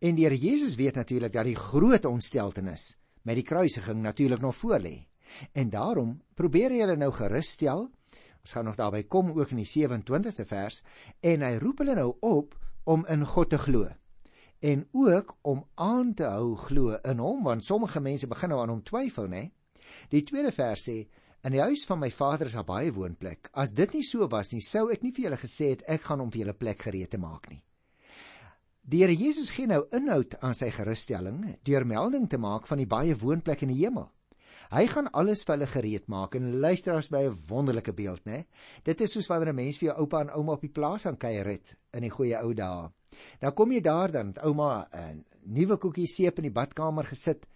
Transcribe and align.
En 0.00 0.16
die 0.16 0.24
Here 0.24 0.38
Jesus 0.38 0.74
weet 0.80 0.96
natuurlik 0.96 1.32
dat 1.32 1.44
die 1.44 1.56
groot 1.56 2.04
ontsteltenis 2.08 2.96
met 3.22 3.36
die 3.36 3.44
kruisiging 3.44 4.02
natuurlik 4.02 4.40
nog 4.40 4.56
voor 4.56 4.80
lê. 4.80 4.96
En 5.52 5.70
daarom 5.70 6.20
probeer 6.34 6.72
hy 6.72 6.80
hulle 6.80 6.96
nou 6.96 7.12
gerusstel. 7.12 7.90
Ons 8.40 8.52
gaan 8.56 8.64
nog 8.64 8.78
daarby 8.80 9.04
kom 9.04 9.30
ook 9.36 9.52
in 9.52 9.60
die 9.60 9.68
27ste 9.68 10.46
vers 10.48 10.82
en 11.20 11.44
hy 11.44 11.56
roep 11.60 11.84
hulle 11.84 11.94
nou 11.94 12.14
op 12.20 12.56
om 12.84 13.04
in 13.12 13.26
God 13.28 13.50
te 13.50 13.58
glo 13.58 13.90
en 14.60 14.88
ook 14.92 15.36
om 15.42 15.64
aan 15.74 16.14
te 16.14 16.24
hou 16.28 16.56
glo 16.56 16.96
in 17.04 17.18
hom 17.18 17.44
want 17.44 17.64
sommige 17.64 18.00
mense 18.00 18.28
begin 18.28 18.52
nou 18.52 18.60
aan 18.60 18.74
hom 18.74 18.82
twyfel 18.84 19.28
nê. 19.28 19.46
Die 20.12 20.22
tweede 20.24 20.52
vers 20.52 20.84
sê 20.88 20.98
in 21.44 21.56
die 21.56 21.62
huis 21.64 21.86
van 21.88 22.00
my 22.02 22.10
vader 22.12 22.50
is 22.50 22.56
daar 22.58 22.68
baie 22.68 22.92
woonplek. 22.92 23.48
As 23.52 23.72
dit 23.72 23.96
nie 23.96 24.04
so 24.04 24.28
was 24.28 24.52
nie, 24.52 24.60
sou 24.60 24.90
ek 24.92 25.02
nie 25.02 25.12
vir 25.16 25.28
julle 25.28 25.40
gesê 25.40 25.72
het 25.72 25.84
ek 25.88 26.04
gaan 26.08 26.20
hom 26.20 26.32
vir 26.32 26.44
julle 26.44 26.56
plek 26.60 26.88
gereed 26.88 27.10
te 27.10 27.20
maak 27.20 27.48
nie. 27.50 27.62
Die 28.90 29.04
Here 29.04 29.14
Jesus 29.14 29.52
gee 29.54 29.68
nou 29.70 29.84
inhoud 29.94 30.32
aan 30.42 30.56
sy 30.58 30.66
gerusstelling 30.74 31.44
deur 31.68 31.84
melding 31.86 32.24
te 32.26 32.40
maak 32.42 32.64
van 32.66 32.80
die 32.80 32.88
baie 32.90 33.14
woonplek 33.14 33.62
in 33.62 33.70
die 33.70 33.84
hemel. 33.84 34.08
Hy 34.72 34.82
gaan 34.90 35.10
alles 35.14 35.44
vir 35.46 35.54
hulle 35.54 35.68
gereed 35.70 36.08
maak 36.10 36.34
en 36.34 36.56
luister 36.64 36.96
as 36.98 37.10
by 37.10 37.20
'n 37.28 37.36
wonderlike 37.48 37.92
beeld, 37.94 38.24
né? 38.26 38.46
Dit 38.82 39.00
is 39.00 39.12
soos 39.12 39.28
wanneer 39.28 39.52
'n 39.52 39.56
mens 39.56 39.78
vir 39.78 39.90
jou 39.90 39.96
oupa 40.00 40.20
en 40.22 40.34
ouma 40.34 40.52
op 40.52 40.60
die 40.60 40.74
plaas 40.74 41.06
aan 41.06 41.16
kuier 41.16 41.46
het 41.46 41.76
in 41.92 42.02
die 42.02 42.10
goeie 42.10 42.36
ou 42.42 42.52
dae. 42.52 42.90
Nou 43.42 43.52
kom 43.52 43.70
jy 43.70 43.80
daar 43.80 44.10
dan, 44.10 44.34
ouma 44.42 44.86
'n 44.92 45.24
nuwe 45.46 45.76
koekie 45.76 46.06
seep 46.06 46.38
in 46.38 46.50
die 46.50 46.58
badkamer 46.58 47.04
gesit, 47.04 47.46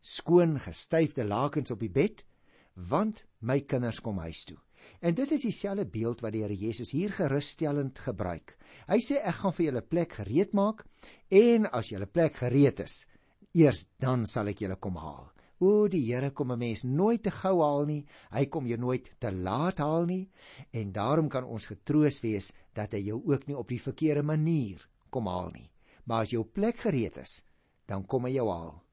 skoon 0.00 0.58
gestyfde 0.58 1.24
lakens 1.24 1.70
op 1.70 1.80
die 1.80 1.90
bed, 1.90 2.26
want 2.74 3.26
my 3.40 3.60
kinders 3.60 4.00
kom 4.00 4.18
huis 4.18 4.44
toe. 4.44 4.58
En 5.00 5.14
dit 5.14 5.32
is 5.32 5.44
dieselfde 5.46 5.86
beeld 5.86 6.20
wat 6.20 6.32
die 6.34 6.42
Here 6.42 6.56
Jesus 6.56 6.90
hier 6.90 7.12
gerusstellend 7.14 7.98
gebruik. 7.98 8.56
Hy 8.88 8.98
sê 9.04 9.20
ek 9.22 9.40
gaan 9.42 9.54
vir 9.56 9.66
julle 9.66 9.82
plek 9.82 10.18
gereed 10.20 10.54
maak 10.56 10.84
en 11.30 11.66
as 11.72 11.90
julle 11.92 12.06
plek 12.06 12.40
gereed 12.42 12.80
is, 12.84 13.06
eers 13.54 13.86
dan 13.98 14.26
sal 14.26 14.50
ek 14.50 14.64
julle 14.64 14.76
kom 14.76 14.98
haal. 14.98 15.28
O 15.60 15.88
die 15.90 16.04
Here 16.06 16.30
kom 16.30 16.52
'n 16.52 16.58
mens 16.58 16.84
nooit 16.84 17.22
te 17.22 17.30
gou 17.30 17.62
haal 17.62 17.86
nie. 17.86 18.06
Hy 18.30 18.46
kom 18.46 18.66
jou 18.66 18.78
nooit 18.78 19.10
te 19.18 19.30
laat 19.32 19.78
haal 19.78 20.06
nie 20.06 20.30
en 20.72 20.92
daarom 20.92 21.28
kan 21.28 21.44
ons 21.44 21.66
getroos 21.66 22.20
wees 22.22 22.52
dat 22.74 22.92
hy 22.92 23.02
jou 23.10 23.22
ook 23.24 23.46
nie 23.46 23.56
op 23.56 23.68
die 23.68 23.82
verkeerde 23.82 24.22
manier 24.22 24.88
kom 25.10 25.26
haal 25.26 25.50
nie. 25.50 25.70
Maar 26.06 26.22
as 26.22 26.30
jou 26.30 26.44
plek 26.44 26.76
gereed 26.76 27.18
is, 27.18 27.44
dan 27.86 28.06
kom 28.06 28.24
hy 28.24 28.32
jou 28.32 28.48
haal. 28.48 28.87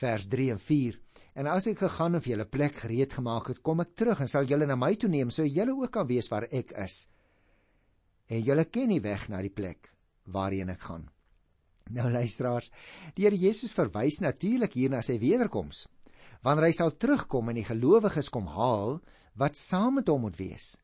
Vers 0.00 0.26
3 0.32 0.50
en 0.54 0.58
4. 0.58 0.98
En 1.36 1.48
as 1.52 1.68
ek 1.68 1.82
gegaan 1.84 2.16
vir 2.20 2.32
julle 2.32 2.48
plek 2.48 2.82
gereed 2.84 3.12
gemaak 3.18 3.52
het, 3.52 3.62
kom 3.62 3.82
ek 3.84 3.94
terug 3.98 4.20
en 4.24 4.30
sal 4.30 4.48
julle 4.48 4.68
na 4.68 4.76
my 4.78 4.94
toe 4.96 5.10
neem 5.12 5.32
sodat 5.34 5.56
julle 5.58 5.76
ook 5.76 5.92
kan 5.92 6.08
weet 6.08 6.30
waar 6.32 6.48
ek 6.48 6.72
is. 6.80 7.04
En 8.30 8.40
julle 8.46 8.64
ken 8.64 8.92
die 8.94 9.02
weg 9.04 9.28
na 9.28 9.42
die 9.44 9.52
plek 9.52 9.92
waarheen 10.30 10.72
ek 10.72 10.86
gaan. 10.88 11.08
Nou 11.90 12.06
luisteraars, 12.12 12.70
die 13.16 13.26
Here 13.26 13.36
Jesus 13.36 13.74
verwys 13.74 14.20
natuurlik 14.22 14.76
hier 14.78 14.92
na 14.92 15.02
sy 15.02 15.18
wederkoms 15.20 15.86
wanneer 16.40 16.70
hy 16.70 16.72
sal 16.72 16.94
terugkom 16.96 17.50
en 17.52 17.58
die 17.58 17.66
gelowiges 17.68 18.30
kom 18.32 18.46
haal 18.48 18.94
wat 19.36 19.58
saam 19.60 19.98
met 19.98 20.08
hom 20.08 20.22
moet 20.24 20.38
wees. 20.40 20.78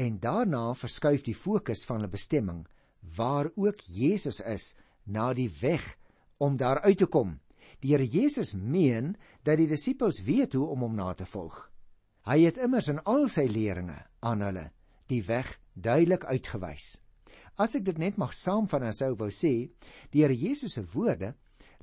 En 0.00 0.16
daarna 0.22 0.70
verskuif 0.72 1.26
die 1.26 1.36
fokus 1.36 1.84
van 1.84 2.00
hulle 2.00 2.12
bestemming 2.14 2.62
waar 3.16 3.50
ook 3.54 3.82
Jesus 3.92 4.40
is 4.40 4.74
na 5.04 5.32
die 5.36 5.50
weg 5.60 5.84
om 6.40 6.56
daar 6.56 6.80
uit 6.88 6.98
te 7.04 7.10
kom. 7.12 7.36
Die 7.80 7.92
Here 7.92 8.06
Jesus 8.06 8.54
meen 8.54 9.14
dat 9.44 9.58
die 9.60 9.68
disippels 9.68 10.22
weet 10.24 10.56
hoe 10.56 10.66
om 10.72 10.86
hom 10.86 10.94
na 10.96 11.12
te 11.14 11.26
volg. 11.26 11.58
Hy 12.26 12.40
het 12.42 12.58
immers 12.58 12.88
in 12.90 13.02
al 13.04 13.28
sy 13.30 13.46
leringe 13.46 13.98
aan 14.26 14.42
hulle 14.42 14.70
die 15.06 15.22
weg 15.22 15.52
duidelik 15.74 16.24
uitgewys. 16.26 16.96
As 17.56 17.76
ek 17.78 17.84
dit 17.86 17.98
net 17.98 18.16
mag 18.20 18.34
saamvat 18.34 18.82
en 18.88 18.96
sou 18.96 19.12
wou 19.16 19.30
sê, 19.30 19.70
die 20.10 20.24
Here 20.24 20.34
Jesus 20.34 20.76
se 20.76 20.82
woorde 20.92 21.34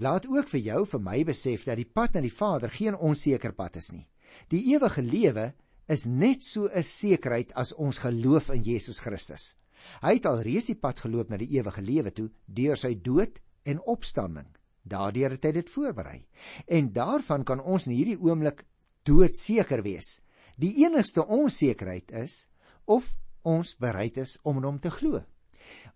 laat 0.01 0.25
ook 0.27 0.49
vir 0.49 0.63
jou 0.67 0.81
vir 0.89 1.01
my 1.01 1.19
besef 1.23 1.65
dat 1.69 1.79
die 1.79 1.87
pad 1.87 2.17
na 2.17 2.23
die 2.25 2.33
Vader 2.33 2.73
geen 2.73 2.97
onseker 2.97 3.53
pad 3.53 3.77
is 3.79 3.91
nie. 3.93 4.07
Die 4.49 4.73
ewige 4.73 5.01
lewe 5.05 5.53
is 5.87 6.05
net 6.07 6.43
so 6.43 6.67
'n 6.67 6.83
sekerheid 6.83 7.53
as 7.55 7.73
ons 7.73 7.97
geloof 7.97 8.49
in 8.49 8.63
Jesus 8.63 8.99
Christus. 8.99 9.55
Hy 10.01 10.13
het 10.13 10.25
al 10.25 10.41
reeds 10.41 10.67
die 10.67 10.79
pad 10.79 10.99
geloop 10.99 11.29
na 11.29 11.37
die 11.37 11.57
ewige 11.57 11.81
lewe 11.81 12.11
toe 12.11 12.29
deur 12.47 12.77
sy 12.77 12.95
dood 12.95 13.39
en 13.65 13.79
opstanding. 13.79 14.47
Daardeur 14.83 15.31
het 15.35 15.43
hy 15.47 15.51
dit 15.51 15.69
voorberei. 15.69 16.19
En 16.67 16.91
daarvan 16.93 17.43
kan 17.43 17.63
ons 17.63 17.87
in 17.87 17.95
hierdie 17.95 18.19
oomblik 18.19 18.65
doodseker 19.07 19.83
wees. 19.83 20.19
Die 20.59 20.75
enigste 20.83 21.25
onsekerheid 21.25 22.11
is 22.11 22.47
of 22.85 23.15
ons 23.43 23.75
bereid 23.79 24.17
is 24.17 24.37
om 24.43 24.59
in 24.59 24.67
hom 24.67 24.79
te 24.79 24.91
glo. 24.91 25.23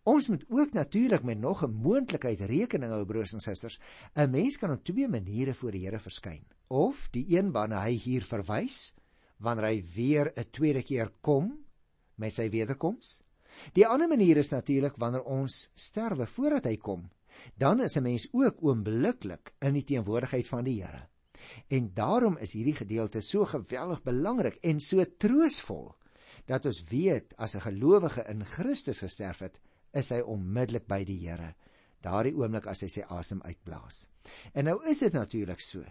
Ons 0.07 0.29
moet 0.31 0.43
ook 0.47 0.73
natuurlik 0.73 1.23
met 1.23 1.39
nog 1.39 1.63
'n 1.63 1.71
moontlikheid 1.83 2.41
rekening 2.41 2.91
hou 2.91 3.05
broers 3.05 3.33
en 3.33 3.39
susters. 3.39 3.79
'n 4.15 4.31
Mens 4.31 4.57
kan 4.57 4.71
op 4.71 4.83
twee 4.83 5.07
maniere 5.07 5.53
voor 5.53 5.71
die 5.71 5.85
Here 5.85 5.99
verskyn. 5.99 6.43
Of 6.67 7.07
die 7.11 7.25
een 7.37 7.51
waarna 7.51 7.83
hy 7.83 7.95
hier 7.95 8.23
verwys, 8.23 8.93
wanneer 9.37 9.65
hy 9.65 9.83
weer 9.95 10.31
'n 10.35 10.49
tweede 10.51 10.83
keer 10.83 11.11
kom 11.21 11.65
met 12.15 12.33
sy 12.33 12.49
wederkoms. 12.49 13.21
Die 13.73 13.87
ander 13.87 14.07
manier 14.07 14.37
is 14.37 14.51
natuurlik 14.51 14.95
wanneer 14.95 15.23
ons 15.23 15.69
sterwe 15.73 16.25
voordat 16.25 16.65
hy 16.65 16.77
kom. 16.77 17.09
Dan 17.55 17.81
is 17.81 17.97
'n 17.97 18.03
mens 18.03 18.27
ook 18.31 18.63
oombliklik 18.63 19.53
in 19.59 19.73
die 19.73 19.83
teenwoordigheid 19.83 20.47
van 20.47 20.63
die 20.63 20.83
Here. 20.83 21.07
En 21.67 21.93
daarom 21.93 22.37
is 22.37 22.53
hierdie 22.53 22.75
gedeelte 22.75 23.21
so 23.21 23.45
geweldig 23.45 24.03
belangrik 24.03 24.55
en 24.61 24.79
so 24.79 25.03
troosvol 25.17 25.95
dat 26.45 26.65
ons 26.65 26.83
weet 26.89 27.33
as 27.37 27.55
'n 27.55 27.61
gelowige 27.61 28.23
in 28.29 28.45
Christus 28.45 28.99
gesterf 28.99 29.39
het, 29.39 29.59
is 29.93 30.09
hy 30.09 30.19
onmiddellik 30.19 30.87
by 30.87 31.03
die 31.03 31.27
Here 31.27 31.55
daardie 32.05 32.35
oomblik 32.37 32.67
as 32.69 32.83
hy 32.85 32.89
sy 32.91 33.05
asem 33.13 33.41
uitblaas. 33.45 34.07
En 34.53 34.67
nou 34.69 34.77
is 34.89 35.01
dit 35.05 35.15
natuurlik 35.15 35.61
so. 35.63 35.83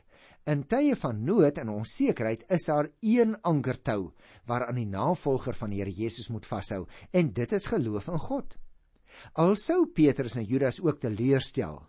In 0.46 0.62
tye 0.70 0.94
van 0.98 1.24
nood 1.26 1.58
en 1.58 1.72
onsekerheid 1.72 2.44
is 2.54 2.68
daar 2.70 2.90
een 3.02 3.34
ankertou 3.42 4.12
waaraan 4.46 4.78
die 4.78 4.86
navolger 4.86 5.56
van 5.58 5.74
die 5.74 5.82
Here 5.82 5.92
Jesus 5.92 6.30
moet 6.30 6.46
vashou 6.46 6.84
en 7.10 7.32
dit 7.34 7.52
is 7.52 7.66
geloof 7.72 8.08
in 8.12 8.22
God. 8.28 8.56
Alsou 9.34 9.86
Petrus 9.86 10.36
en 10.36 10.44
Judas 10.44 10.80
ook 10.80 11.00
teleurstel, 11.00 11.80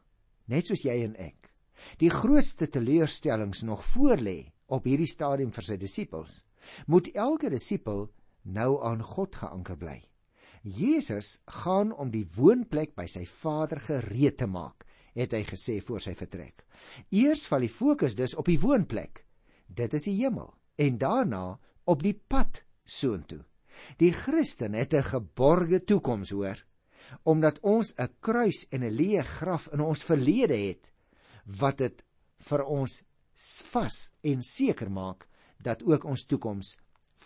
net 0.47 0.67
soos 0.67 0.83
jy 0.85 1.03
en 1.05 1.15
ek. 1.15 1.53
Die 2.01 2.09
grootste 2.11 2.67
teleurstellings 2.67 3.63
nog 3.63 3.83
voorlê 3.93 4.51
op 4.67 4.87
hierdie 4.89 5.09
stadium 5.09 5.51
vir 5.55 5.63
sy 5.63 5.77
disippels. 5.79 6.43
Moet 6.87 7.13
elke 7.15 7.49
disipel 7.53 8.07
nou 8.43 8.83
aan 8.83 9.03
God 9.03 9.35
geanker 9.35 9.77
bly. 9.79 9.97
Jesus 10.67 11.41
gaan 11.63 11.93
om 11.93 12.11
die 12.11 12.25
woonplek 12.35 12.95
by 12.97 13.05
sy 13.07 13.23
Vader 13.29 13.79
gereed 13.79 14.39
te 14.41 14.47
maak, 14.51 14.83
het 15.15 15.33
hy 15.33 15.43
gesê 15.47 15.77
voor 15.81 16.03
sy 16.03 16.13
vertrek. 16.17 16.65
Eers 17.15 17.45
val 17.47 17.63
die 17.63 17.71
fokus 17.71 18.17
dus 18.17 18.35
op 18.37 18.49
die 18.49 18.59
woonplek. 18.59 19.23
Dit 19.67 19.95
is 19.97 20.07
die 20.09 20.17
hemel 20.19 20.51
en 20.77 20.97
daarna 21.01 21.57
op 21.87 22.03
die 22.03 22.15
pad 22.15 22.63
soontoe. 22.85 23.43
Die 24.01 24.11
Christen 24.11 24.73
het 24.73 24.93
'n 24.93 25.03
geborgde 25.03 25.79
toekoms, 25.83 26.31
hoor, 26.31 26.57
omdat 27.23 27.59
ons 27.59 27.93
'n 27.97 28.09
kruis 28.19 28.67
en 28.71 28.83
'n 28.83 28.97
leë 28.97 29.23
graf 29.23 29.67
in 29.73 29.81
ons 29.81 30.03
verlede 30.03 30.57
het 30.57 30.91
wat 31.45 31.77
dit 31.77 32.03
vir 32.49 32.63
ons 32.65 33.03
vas 33.71 33.97
en 34.23 34.43
seker 34.43 34.89
maak 34.89 35.27
dat 35.63 35.83
ook 35.83 36.03
ons 36.03 36.25
toekoms 36.25 36.77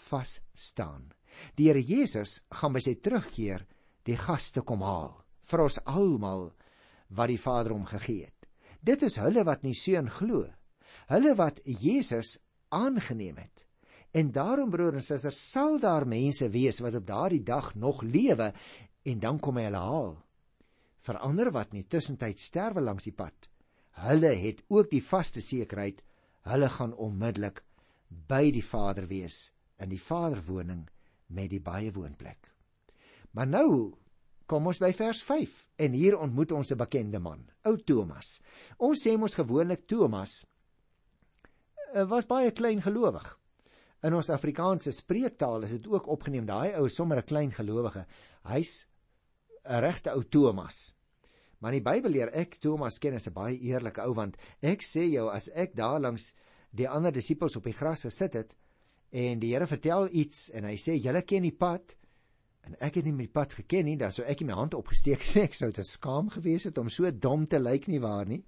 vas 0.10 0.42
staan. 0.54 1.12
Die 1.56 1.68
Here 1.68 1.82
Jesus 1.82 2.42
gaan 2.50 2.74
by 2.74 2.80
sy 2.80 2.96
terugkeer 2.96 3.66
die 4.08 4.18
gaste 4.18 4.62
kom 4.62 4.82
haal 4.82 5.24
vir 5.52 5.64
ons 5.66 5.80
almal 5.86 6.52
wat 7.10 7.32
die 7.32 7.42
Vader 7.42 7.76
hom 7.76 7.86
gegee 7.86 8.26
het. 8.26 8.48
Dit 8.82 9.04
is 9.04 9.20
hulle 9.22 9.44
wat 9.44 9.64
nie 9.64 9.76
seun 9.78 10.10
glo. 10.10 10.48
Hulle 11.12 11.36
wat 11.36 11.60
Jesus 11.66 12.40
aangeneem 12.72 13.38
het. 13.38 13.66
En 14.12 14.32
daarom 14.32 14.72
broer 14.72 14.98
en 15.00 15.04
suster 15.04 15.36
sal 15.36 15.78
daar 15.80 16.08
mense 16.08 16.50
wees 16.52 16.82
wat 16.84 16.98
op 17.00 17.06
daardie 17.08 17.44
dag 17.44 17.76
nog 17.76 18.02
lewe 18.04 18.52
en 19.04 19.20
dan 19.20 19.40
kom 19.40 19.58
hy 19.58 19.66
hulle 19.70 19.82
haal. 19.82 20.14
Vir 21.02 21.18
ander 21.26 21.52
wat 21.52 21.74
nie 21.74 21.84
tussentyd 21.84 22.40
sterwe 22.40 22.82
langs 22.82 23.08
die 23.08 23.16
pad. 23.16 23.50
Hulle 24.06 24.34
het 24.38 24.64
ook 24.70 24.92
die 24.92 25.04
vaste 25.04 25.42
sekerheid 25.42 26.04
hulle 26.50 26.70
gaan 26.70 26.94
onmiddellik 26.94 27.62
by 28.30 28.50
die 28.54 28.66
Vader 28.66 29.08
wees 29.10 29.52
in 29.82 29.92
die 29.92 30.02
Vaderwoning 30.02 30.86
met 31.32 31.52
die 31.52 31.62
baie 31.64 31.92
woonplek. 31.94 32.50
Maar 33.32 33.48
nou 33.48 33.68
kom 34.52 34.68
ons 34.68 34.82
by 34.84 34.92
vers 34.96 35.22
5 35.24 35.54
en 35.86 35.94
hier 35.96 36.18
ontmoet 36.20 36.52
ons 36.52 36.72
'n 36.72 36.78
bekende 36.78 37.20
man, 37.20 37.46
ou 37.64 37.78
Thomas. 37.78 38.42
Ons 38.78 39.08
sê 39.08 39.18
mos 39.18 39.36
gewoonlik 39.36 39.88
Thomas 39.88 40.46
eh, 41.94 42.04
was 42.04 42.26
baie 42.26 42.52
klein 42.52 42.82
gelowig. 42.82 43.38
In 44.04 44.14
ons 44.14 44.30
Afrikaanse 44.30 44.92
spreektaal 44.92 45.64
is 45.64 45.70
dit 45.70 45.88
ook 45.88 46.08
opgeneem 46.08 46.46
daai 46.46 46.76
ou 46.76 46.90
sommer 46.90 47.18
'n 47.18 47.24
klein 47.24 47.52
gelowige. 47.52 48.06
Hy's 48.44 48.88
'n 49.66 49.82
regte 49.82 50.12
ou 50.12 50.24
Thomas. 50.24 50.96
Maar 51.60 51.72
die 51.72 51.82
Bybel 51.82 52.12
leer 52.12 52.34
ek 52.34 52.58
Thomas 52.60 53.00
ken 53.00 53.14
as 53.14 53.28
'n 53.28 53.34
baie 53.34 53.60
eerlike 53.60 54.02
ou 54.02 54.14
want 54.14 54.38
ek 54.62 54.82
sê 54.82 55.10
jou 55.12 55.30
as 55.30 55.50
ek 55.50 55.76
daar 55.76 56.00
langs 56.00 56.34
die 56.72 56.90
ander 56.90 57.12
disippels 57.12 57.56
op 57.56 57.64
die 57.64 57.74
gras 57.74 58.02
gesit 58.02 58.34
het, 58.34 58.56
en 59.12 59.40
die 59.40 59.54
Here 59.54 59.68
vertel 59.68 60.08
iets 60.12 60.50
en 60.50 60.64
hy 60.64 60.76
sê 60.76 60.96
julle 60.96 61.22
ken 61.22 61.44
die 61.44 61.52
pad 61.58 61.96
En 62.68 62.78
ek 62.86 63.00
het 63.00 63.08
nie 63.08 63.16
my 63.16 63.28
pad 63.34 63.56
geken 63.58 63.88
nie, 63.90 63.98
dan 63.98 64.14
sou 64.14 64.26
ek 64.30 64.44
my 64.46 64.56
hand 64.58 64.78
opgesteek 64.78 65.24
het. 65.26 65.38
Ek 65.48 65.58
sou 65.58 65.72
te 65.74 65.86
skaam 65.88 66.30
gewees 66.34 66.68
het 66.70 66.78
om 66.78 66.92
so 66.94 67.10
dom 67.12 67.48
te 67.50 67.60
lyk 67.60 67.88
nie 67.90 68.02
waar 68.04 68.30
nie. 68.30 68.44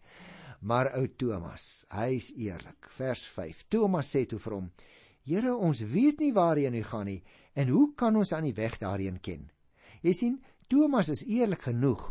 Maar 0.69 0.93
ou 0.99 1.07
Thomas, 1.19 1.85
hy's 1.91 2.29
eerlik. 2.39 2.87
Vers 2.97 3.25
5. 3.27 3.65
Thomas 3.73 4.13
sê 4.13 4.23
toe 4.29 4.39
vir 4.39 4.55
hom: 4.55 4.69
"Here, 5.25 5.55
ons 5.55 5.81
weet 5.95 6.21
nie 6.23 6.31
waarheen 6.35 6.77
u 6.77 6.83
gaan 6.87 7.09
nie, 7.09 7.23
en 7.55 7.73
hoe 7.73 7.87
kan 7.99 8.15
ons 8.15 8.31
aan 8.33 8.47
die 8.47 8.55
weg 8.55 8.77
daarheen 8.79 9.19
ken?" 9.19 9.49
Jy 10.03 10.13
sien, 10.13 10.37
Thomas 10.73 11.11
is 11.13 11.21
eerlik 11.29 11.67
genoeg 11.69 12.07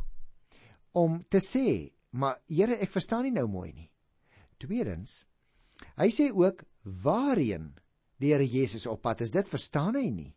om 0.94 1.24
te 1.28 1.40
sê, 1.42 1.90
"Maar 2.10 2.38
Here, 2.46 2.76
ek 2.76 2.90
verstaan 2.90 3.24
nie 3.24 3.32
nou 3.32 3.48
mooi 3.48 3.72
nie." 3.72 3.90
Tweedens, 4.58 5.26
hy 5.96 6.08
sê 6.10 6.30
ook 6.30 6.62
waarheen 6.82 7.74
die 8.18 8.32
Here 8.32 8.46
Jesus 8.46 8.86
op 8.86 9.02
pad 9.02 9.20
is. 9.20 9.30
Dit 9.30 9.48
verstaan 9.48 9.94
hy 9.94 10.10
nie. 10.10 10.34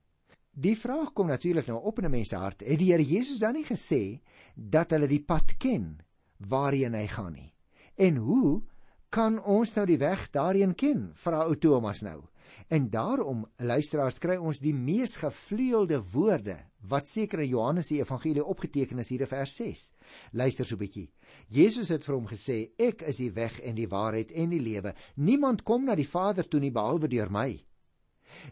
Die 0.56 0.76
vraag 0.76 1.14
kom 1.14 1.28
natuurlik 1.28 1.68
nou 1.68 1.82
op 1.84 2.00
in 2.00 2.06
'n 2.06 2.12
mens 2.12 2.30
se 2.30 2.36
hart. 2.36 2.62
Het 2.62 2.80
die 2.80 2.92
Here 2.92 3.04
Jesus 3.04 3.40
dan 3.40 3.54
nie 3.54 3.66
gesê 3.66 4.22
dat 4.56 4.92
hulle 4.92 5.08
die 5.08 5.24
pad 5.24 5.58
ken 5.58 6.00
waarheen 6.38 6.94
hy 6.94 7.08
gaan 7.08 7.34
nie? 7.34 7.54
En 7.96 8.16
hoe 8.16 8.64
kan 9.10 9.44
ons 9.44 9.76
nou 9.76 9.86
die 9.86 9.98
weg 9.98 10.32
daarheen 10.32 10.76
ken? 10.76 11.12
Vra 11.14 11.44
ou 11.44 11.56
Thomas 11.56 12.02
nou. 12.02 12.24
En 12.68 12.90
daarom 12.90 13.46
luisteraars 13.58 14.18
kry 14.20 14.36
ons 14.36 14.60
die 14.60 14.74
mees 14.74 15.16
gevleelde 15.16 16.04
woorde 16.12 16.58
wat 16.88 17.08
seker 17.08 17.40
in 17.44 17.50
Johannes 17.50 17.88
se 17.88 18.00
evangelie 18.00 18.44
opgeteken 18.46 19.00
is 19.00 19.10
hier 19.10 19.22
in 19.26 19.28
vers 19.28 19.56
6. 19.56 19.92
Luister 20.32 20.66
so 20.66 20.76
'n 20.76 20.80
bietjie. 20.80 21.10
Jesus 21.48 21.90
het 21.90 22.06
vir 22.06 22.16
hom 22.16 22.28
gesê: 22.28 22.72
"Ek 22.78 23.02
is 23.02 23.18
die 23.18 23.32
weg 23.32 23.60
en 23.60 23.76
die 23.76 23.88
waarheid 23.88 24.32
en 24.32 24.50
die 24.50 24.60
lewe. 24.60 24.94
Niemand 25.16 25.64
kom 25.64 25.86
na 25.86 25.96
die 25.96 26.08
Vader 26.08 26.48
toe 26.48 26.60
nie 26.60 26.72
behalwe 26.72 27.08
deur 27.08 27.32
my." 27.32 27.66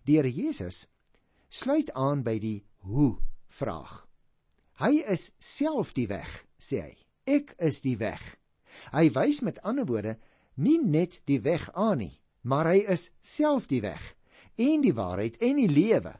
Die 0.06 0.16
Here 0.16 0.32
Jesus 0.32 0.88
sluit 1.50 1.92
aan 1.94 2.24
by 2.24 2.40
die 2.40 2.64
hoe 2.78 3.18
vraag. 3.48 4.08
Hy 4.80 5.04
is 5.08 5.32
self 5.40 5.94
die 5.94 6.08
weg, 6.08 6.46
sê 6.58 6.82
hy. 6.82 6.98
Ek 7.26 7.56
is 7.60 7.82
die 7.82 7.98
weg. 7.98 8.40
Hy 8.92 9.10
wys 9.14 9.42
met 9.42 9.62
ander 9.62 9.86
woorde 9.86 10.18
nie 10.56 10.80
net 10.82 11.22
die 11.26 11.40
weg 11.42 11.70
aan 11.74 11.98
nie, 11.98 12.22
maar 12.42 12.66
hy 12.66 12.84
is 12.90 13.12
self 13.22 13.68
die 13.68 13.82
weg 13.82 14.16
en 14.56 14.82
die 14.82 14.94
waarheid 14.94 15.40
en 15.42 15.56
die 15.58 15.70
lewe 15.70 16.14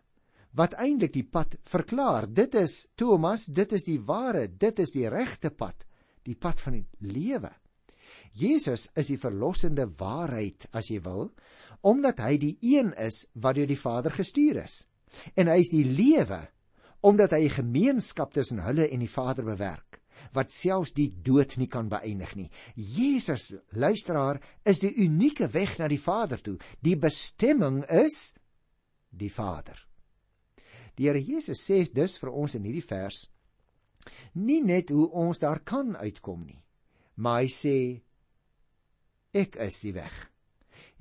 wat 0.58 0.76
eintlik 0.78 1.14
die 1.16 1.26
pad 1.26 1.58
verklaar. 1.66 2.28
Dit 2.28 2.56
is 2.56 2.88
Thomas, 2.96 3.46
dit 3.46 3.74
is 3.74 3.86
die 3.88 4.00
ware, 4.06 4.48
dit 4.48 4.80
is 4.80 4.94
die 4.94 5.08
regte 5.10 5.50
pad, 5.50 5.86
die 6.24 6.36
pad 6.36 6.62
van 6.62 6.78
die 6.78 7.12
lewe. 7.14 7.52
Jesus 8.34 8.90
is 8.98 9.12
die 9.12 9.20
verlossende 9.22 9.88
waarheid 10.00 10.68
as 10.74 10.90
jy 10.90 11.00
wil, 11.06 11.28
omdat 11.86 12.22
hy 12.24 12.38
die 12.42 12.56
een 12.62 12.94
is 12.98 13.26
wat 13.34 13.58
deur 13.60 13.70
die 13.70 13.80
Vader 13.80 14.14
gestuur 14.16 14.64
is. 14.64 14.84
En 15.38 15.52
hy 15.52 15.60
is 15.62 15.74
die 15.74 15.86
lewe 15.86 16.42
omdat 17.04 17.36
hy 17.36 17.50
gemeenskap 17.52 18.32
tussen 18.34 18.62
hulle 18.64 18.88
en 18.88 19.02
die 19.04 19.12
Vader 19.12 19.44
bewerk 19.44 20.00
wat 20.32 20.54
selfs 20.54 20.94
die 20.96 21.10
dood 21.26 21.58
nie 21.60 21.68
kan 21.68 21.90
beëindig 21.92 22.36
nie. 22.38 22.50
Jesus, 22.76 23.50
luisteraar, 23.76 24.40
is 24.64 24.80
die 24.80 24.94
unieke 25.04 25.50
weg 25.52 25.76
na 25.82 25.90
die 25.92 26.00
Vader 26.00 26.40
toe. 26.40 26.56
Die 26.80 26.96
bestemming 26.96 27.82
is 27.92 28.32
die 29.12 29.32
Vader. 29.34 29.76
Die 30.98 31.08
Here 31.08 31.22
Jesus 31.22 31.64
sê 31.66 31.84
dus 31.90 32.18
vir 32.22 32.32
ons 32.32 32.56
in 32.56 32.64
hierdie 32.64 32.86
vers 32.86 33.28
nie 34.34 34.62
net 34.64 34.92
hoe 34.92 35.08
ons 35.10 35.40
daar 35.40 35.62
kan 35.64 35.96
uitkom 35.96 36.44
nie, 36.46 36.60
maar 37.16 37.44
hy 37.44 37.50
sê 37.52 37.78
ek 39.34 39.58
is 39.64 39.80
die 39.86 39.94
weg. 39.96 40.14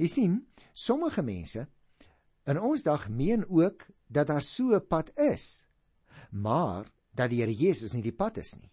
Jy 0.01 0.09
sien, 0.09 0.37
sommige 0.73 1.25
mense 1.27 1.67
in 2.49 2.59
ons 2.59 2.85
dag 2.87 3.09
meen 3.11 3.45
ook 3.49 3.87
dat 4.09 4.29
daar 4.31 4.43
so 4.43 4.75
'n 4.75 4.87
pad 4.87 5.11
is, 5.19 5.67
maar 6.31 6.91
dat 7.15 7.31
die 7.31 7.41
Here 7.41 7.55
Jesus 7.55 7.93
nie 7.95 8.03
die 8.03 8.17
pad 8.17 8.39
is 8.39 8.55
nie. 8.57 8.71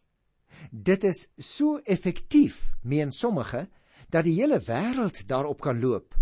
Dit 0.72 1.04
is 1.04 1.30
so 1.38 1.78
effektief, 1.86 2.72
meen 2.82 3.12
sommige, 3.12 3.68
dat 4.10 4.24
die 4.24 4.34
hele 4.34 4.60
wêreld 4.60 5.28
daarop 5.28 5.62
kan 5.62 5.80
loop. 5.80 6.16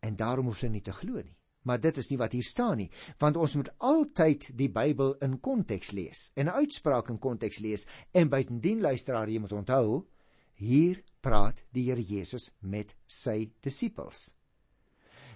En 0.00 0.16
daarom 0.16 0.46
hoef 0.46 0.60
hulle 0.60 0.72
nie 0.72 0.82
te 0.82 0.92
glo 0.92 1.22
nie. 1.22 1.36
Maar 1.62 1.80
dit 1.80 1.96
is 1.96 2.08
nie 2.10 2.18
wat 2.18 2.32
hier 2.32 2.46
staan 2.46 2.76
nie, 2.76 2.90
want 3.18 3.36
ons 3.36 3.54
moet 3.54 3.70
altyd 3.78 4.48
die 4.58 4.70
Bybel 4.72 5.14
in 5.22 5.38
konteks 5.40 5.92
lees 5.92 6.30
en 6.34 6.46
'n 6.46 6.58
uitspraak 6.62 7.08
in 7.08 7.18
konteks 7.18 7.58
lees 7.58 7.86
en 8.12 8.28
buitendien 8.28 8.80
luisteraar 8.80 9.28
jy 9.28 9.38
moet 9.38 9.52
onthou, 9.52 10.06
hier 10.54 11.02
praat 11.20 11.64
die 11.72 11.90
Here 11.90 12.02
Jesus 12.02 12.50
met 12.60 12.94
sy 13.06 13.52
disippels. 13.60 14.34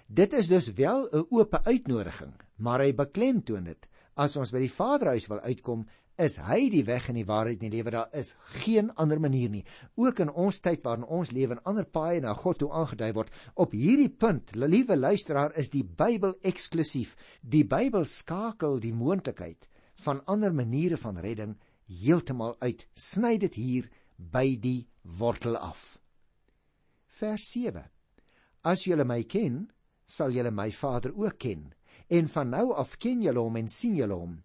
Dit 0.07 0.33
is 0.33 0.49
dus 0.49 0.73
wel 0.73 1.09
'n 1.13 1.27
oop 1.31 1.55
uitnodiging, 1.55 2.35
maar 2.57 2.81
hy 2.81 2.93
beklemtoon 2.93 3.65
dit 3.65 3.89
as 4.15 4.37
ons 4.37 4.51
by 4.51 4.59
die 4.59 4.73
Vaderhuis 4.73 5.27
wil 5.29 5.41
uitkom, 5.41 5.87
is 6.19 6.39
hy 6.41 6.69
die 6.73 6.85
weg 6.89 7.11
en 7.11 7.19
die 7.19 7.27
waarheid 7.29 7.61
en 7.61 7.69
die 7.69 7.77
lewe. 7.77 7.93
Daar 7.93 8.13
is 8.17 8.35
geen 8.63 8.91
ander 8.97 9.21
manier 9.21 9.51
nie. 9.53 9.65
Ook 10.01 10.21
in 10.25 10.33
ons 10.33 10.61
tyd 10.65 10.85
waarin 10.85 11.05
ons 11.05 11.33
lewe 11.37 11.57
en 11.57 11.65
ander 11.69 11.85
paaie 11.85 12.21
na 12.25 12.35
God 12.35 12.61
toe 12.63 12.71
aangedui 12.73 13.13
word, 13.17 13.33
op 13.55 13.77
hierdie 13.77 14.11
punt, 14.11 14.55
liewe 14.57 14.97
luisteraar, 14.97 15.55
is 15.61 15.71
die 15.73 15.85
Bybel 15.85 16.37
eksklusief. 16.47 17.15
Die 17.43 17.65
Bybel 17.69 18.09
skakel 18.09 18.81
die 18.81 18.95
moontlikheid 18.97 19.69
van 20.05 20.23
ander 20.27 20.53
maniere 20.53 20.97
van 21.01 21.21
redding 21.21 21.57
heeltemal 21.87 22.57
uit. 22.61 22.87
Sny 22.95 23.37
dit 23.41 23.55
hier 23.61 23.91
by 24.17 24.57
die 24.61 24.87
wortel 25.03 25.57
af. 25.61 25.97
Vers 27.07 27.49
7. 27.53 27.85
As 28.67 28.85
julle 28.85 29.07
my 29.07 29.23
ken, 29.25 29.67
sal 30.07 30.35
julle 30.35 30.51
my 30.51 30.71
Vader 30.75 31.15
ook 31.15 31.39
ken. 31.39 31.71
En 32.09 32.29
van 32.29 32.51
nou 32.53 32.73
af 32.75 32.97
ken 33.03 33.23
julle 33.23 33.43
hom 33.43 33.57
en 33.61 33.71
sien 33.73 33.97
julle 33.99 34.15
hom. 34.15 34.37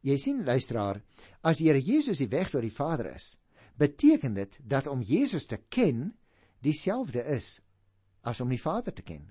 Jy 0.00 0.16
sien 0.16 0.44
luisteraar, 0.46 1.02
as 1.44 1.60
die 1.60 1.68
Here 1.68 1.80
Jesus 1.80 2.22
die 2.22 2.30
weg 2.32 2.50
tot 2.52 2.64
die 2.64 2.72
Vader 2.72 3.10
is, 3.12 3.34
beteken 3.76 4.34
dit 4.36 4.56
dat 4.64 4.88
om 4.88 5.02
Jesus 5.04 5.46
te 5.46 5.58
ken 5.68 6.10
dieselfde 6.64 7.24
is 7.24 7.60
as 8.24 8.40
om 8.40 8.50
die 8.52 8.60
Vader 8.60 8.92
te 8.92 9.04
ken. 9.04 9.30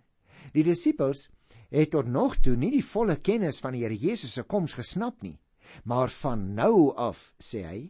Die 0.54 0.64
disippels 0.66 1.28
het 1.70 1.92
tot 1.94 2.10
nog 2.10 2.40
toe 2.42 2.56
nie 2.58 2.72
die 2.74 2.86
volle 2.86 3.20
kennis 3.22 3.60
van 3.62 3.76
die 3.76 3.84
Here 3.84 3.98
Jesus 3.98 4.34
se 4.38 4.46
koms 4.46 4.78
gesnap 4.78 5.22
nie, 5.26 5.38
maar 5.86 6.10
van 6.22 6.48
nou 6.58 6.92
af, 6.98 7.32
sê 7.38 7.66
hy, 7.66 7.82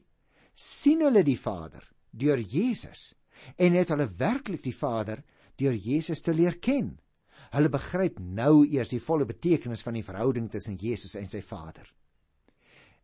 sien 0.56 1.04
hulle 1.06 1.24
die 1.24 1.40
Vader 1.40 1.86
deur 2.12 2.40
Jesus 2.40 3.14
en 3.56 3.78
het 3.80 3.92
hulle 3.94 4.10
werklik 4.20 4.64
die 4.66 4.76
Vader 4.76 5.22
deur 5.60 5.76
Jesus 5.76 6.24
te 6.24 6.34
leer 6.36 6.60
ken. 6.60 6.98
Hulle 7.56 7.72
begryp 7.72 8.20
nou 8.20 8.66
eers 8.68 8.92
die 8.92 9.04
volle 9.04 9.28
betekenis 9.28 9.84
van 9.84 9.96
die 9.96 10.04
verhouding 10.04 10.50
tussen 10.52 10.76
Jesus 10.80 11.16
en 11.16 11.28
sy 11.32 11.40
Vader. 11.44 11.88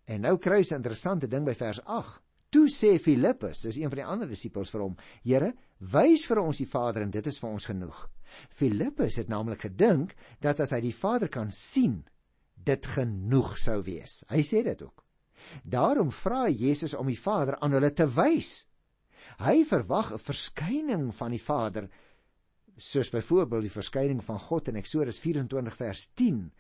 En 0.06 0.22
nou 0.22 0.38
kry 0.38 0.58
ons 0.62 0.72
'n 0.72 0.82
interessante 0.82 1.28
ding 1.28 1.46
by 1.46 1.54
vers 1.54 1.82
8. 1.84 2.22
Toe 2.50 2.68
sê 2.70 3.00
Filippus, 3.00 3.62
dis 3.62 3.78
een 3.78 3.90
van 3.90 3.98
die 3.98 4.06
ander 4.06 4.28
disippels 4.28 4.70
vir 4.70 4.82
hom: 4.82 4.98
"Here, 5.24 5.54
wys 5.80 6.26
vir 6.26 6.40
ons 6.40 6.58
die 6.58 6.70
Vader 6.70 7.02
en 7.02 7.12
dit 7.12 7.28
is 7.28 7.40
vir 7.40 7.50
ons 7.50 7.66
genoeg." 7.66 8.10
Filippus 8.50 9.16
het 9.16 9.28
naamlik 9.28 9.62
gedink 9.62 10.16
dat 10.40 10.60
as 10.60 10.72
hy 10.72 10.82
die 10.82 10.96
Vader 10.96 11.28
kan 11.30 11.52
sien, 11.52 12.06
dit 12.56 12.86
genoeg 12.86 13.58
sou 13.58 13.82
wees. 13.82 14.24
Hy 14.30 14.42
sê 14.42 14.64
dit 14.64 14.82
ook. 14.82 15.04
Daarom 15.64 16.12
vra 16.12 16.48
Jesus 16.50 16.94
om 16.94 17.08
die 17.08 17.20
Vader 17.20 17.60
aan 17.60 17.72
hulle 17.72 17.94
te 17.94 18.08
wys. 18.08 18.68
Hy 19.38 19.64
verwag 19.66 20.14
'n 20.14 20.18
verskyning 20.18 21.14
van 21.14 21.32
die 21.32 21.42
Vader, 21.42 21.90
soos 22.78 23.10
byvoorbeeld 23.10 23.62
die 23.62 23.72
verskyning 23.72 24.24
van 24.24 24.40
God 24.40 24.68
in 24.68 24.76
Eksodus 24.76 25.20
24 25.20 25.76
vers 25.76 26.10
10 26.14 26.52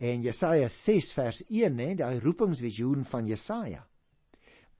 en 0.00 0.22
Jesaja 0.24 0.68
6 0.72 1.12
vers 1.12 1.42
1 1.48 1.78
hè, 1.78 1.94
daai 1.98 2.20
roepingsvisioen 2.24 3.04
van 3.04 3.26
Jesaja. 3.28 3.82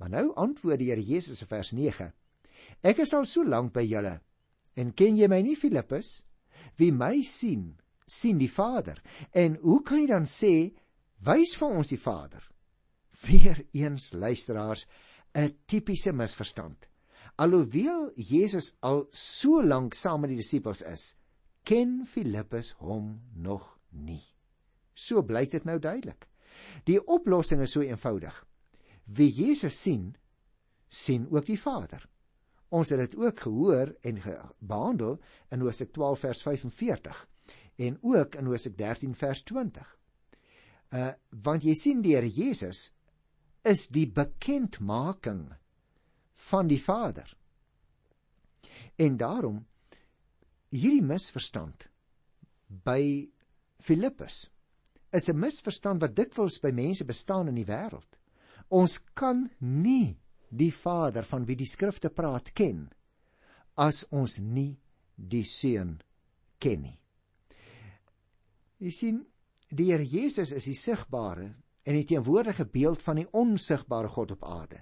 Maar 0.01 0.15
nou 0.15 0.31
antwoord 0.41 0.81
die 0.81 0.89
Here 0.89 1.05
Jesus 1.05 1.43
in 1.45 1.51
vers 1.51 1.75
9: 1.77 2.09
Ek 2.81 3.03
is 3.05 3.13
al 3.13 3.27
so 3.29 3.45
lank 3.45 3.75
by 3.77 3.85
julle 3.85 4.17
en 4.81 4.95
ken 4.97 5.19
jy 5.19 5.29
my 5.29 5.43
nie 5.45 5.59
Filippus? 5.59 6.23
Wie 6.81 6.93
my 6.93 7.21
sien, 7.27 7.75
sien 8.09 8.39
die 8.41 8.49
Vader. 8.49 9.03
En 9.37 9.59
hoe 9.61 9.83
kan 9.85 10.01
jy 10.01 10.09
dan 10.09 10.29
sê 10.29 10.55
wys 11.27 11.53
vir 11.61 11.77
ons 11.83 11.93
die 11.93 12.01
Vader? 12.01 12.47
Weereens 13.27 14.13
luisteraars, 14.15 14.87
'n 15.35 15.53
tipiese 15.67 16.13
misverstand. 16.13 16.89
Alhoewel 17.37 18.11
Jesus 18.17 18.75
al 18.81 19.07
so 19.11 19.63
lank 19.63 19.95
saam 19.95 20.21
met 20.21 20.31
die 20.31 20.41
disippels 20.41 20.83
is, 20.83 21.15
ken 21.65 22.07
Filippus 22.07 22.75
hom 22.79 23.21
nog 23.35 23.79
nie. 23.91 24.40
So 24.95 25.23
blyk 25.23 25.51
dit 25.51 25.65
nou 25.65 25.79
duidelik. 25.79 26.29
Die 26.85 26.99
oplossing 27.01 27.63
is 27.65 27.73
so 27.73 27.85
eenvoudig. 27.85 28.35
Wie 29.05 29.31
Jesus 29.33 29.81
sien, 29.81 30.15
sien 30.89 31.27
ook 31.31 31.47
die 31.47 31.59
Vader. 31.61 32.07
Ons 32.71 32.93
het 32.93 33.01
dit 33.03 33.17
ook 33.19 33.41
gehoor 33.47 33.95
en 34.07 34.21
behandel 34.59 35.19
in 35.51 35.65
Hosea 35.65 35.87
12 35.91 36.27
vers 36.27 36.43
45 36.43 37.25
en 37.81 37.99
ook 38.03 38.37
in 38.39 38.47
Hosea 38.47 38.73
13 38.77 39.15
vers 39.15 39.43
20. 39.43 39.97
Uh 40.91 41.13
want 41.31 41.65
jy 41.65 41.75
sien 41.79 42.03
die 42.03 42.15
Here 42.17 42.29
Jesus 42.29 42.91
is 43.67 43.89
die 43.93 44.07
bekendmaking 44.11 45.51
van 46.51 46.71
die 46.71 46.81
Vader. 46.83 47.29
En 48.97 49.17
daarom 49.17 49.65
hierdie 50.71 51.03
misverstand 51.03 51.89
by 52.87 53.29
Filippus 53.83 54.49
is 55.13 55.29
'n 55.29 55.39
misverstand 55.39 56.01
wat 56.01 56.17
dikwels 56.17 56.61
by 56.61 56.71
mense 56.71 57.05
bestaan 57.05 57.49
in 57.49 57.55
die 57.55 57.67
wêreld. 57.67 58.19
Ons 58.69 59.01
kan 59.15 59.51
nie 59.59 60.19
die 60.49 60.73
Vader 60.73 61.25
van 61.25 61.47
wie 61.47 61.57
die 61.57 61.67
skrifte 61.67 62.11
praat 62.11 62.53
ken 62.53 62.89
as 63.77 64.05
ons 64.11 64.39
nie 64.39 64.79
die 65.17 65.45
Seun 65.45 66.01
ken 66.59 66.83
nie. 66.83 66.99
Jy 68.79 68.91
sien, 68.91 69.27
die 69.71 69.91
Here 69.93 70.05
Jesus 70.05 70.53
is 70.53 70.65
die 70.65 70.75
sigbare 70.75 71.55
en 71.85 71.95
die 71.95 72.05
teenwoordige 72.05 72.65
beeld 72.65 73.03
van 73.03 73.17
die 73.17 73.29
onsigbare 73.33 74.09
God 74.09 74.31
op 74.31 74.45
aarde. 74.45 74.81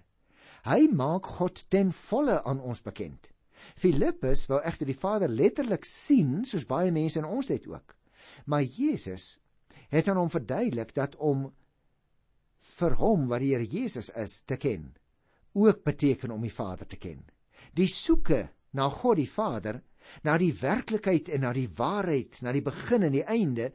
Hy 0.66 0.88
maak 0.92 1.26
God 1.38 1.64
ten 1.70 1.92
volle 1.92 2.42
aan 2.44 2.60
ons 2.60 2.82
bekend. 2.82 3.32
Filippus 3.78 4.46
wou 4.50 4.60
egter 4.62 4.86
die 4.86 4.98
Vader 4.98 5.30
letterlik 5.30 5.86
sien, 5.86 6.44
soos 6.44 6.66
baie 6.66 6.92
mense 6.94 7.18
in 7.18 7.26
ons 7.26 7.50
het 7.52 7.66
ook. 7.68 7.94
Maar 8.46 8.62
Jesus 8.62 9.38
het 9.88 10.08
aan 10.08 10.20
hom 10.20 10.30
verduidelik 10.30 10.94
dat 10.94 11.16
om 11.16 11.48
vir 12.78 12.96
hom 13.00 13.26
wat 13.30 13.42
die 13.42 13.54
Here 13.54 13.66
Jesus 13.66 14.10
is 14.16 14.42
te 14.46 14.58
ken, 14.60 14.92
ook 15.54 15.82
beteken 15.84 16.30
om 16.30 16.42
die 16.44 16.52
Vader 16.52 16.86
te 16.86 16.98
ken. 17.00 17.24
Die 17.74 17.88
soeke 17.88 18.48
na 18.76 18.88
God 18.92 19.16
die 19.16 19.30
Vader, 19.30 19.80
na 20.24 20.36
die 20.40 20.52
werklikheid 20.60 21.28
en 21.32 21.44
na 21.44 21.52
die 21.56 21.68
waarheid, 21.68 22.40
na 22.42 22.52
die 22.52 22.64
begin 22.64 23.08
en 23.08 23.14
die 23.16 23.24
einde, 23.24 23.72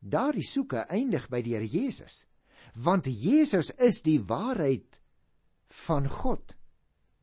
daardie 0.00 0.46
soeke 0.46 0.86
eindig 0.90 1.28
by 1.30 1.42
die 1.42 1.56
Here 1.56 1.68
Jesus. 1.68 2.24
Want 2.74 3.06
Jesus 3.06 3.72
is 3.78 4.02
die 4.06 4.20
waarheid 4.20 5.00
van 5.86 6.08
God 6.08 6.54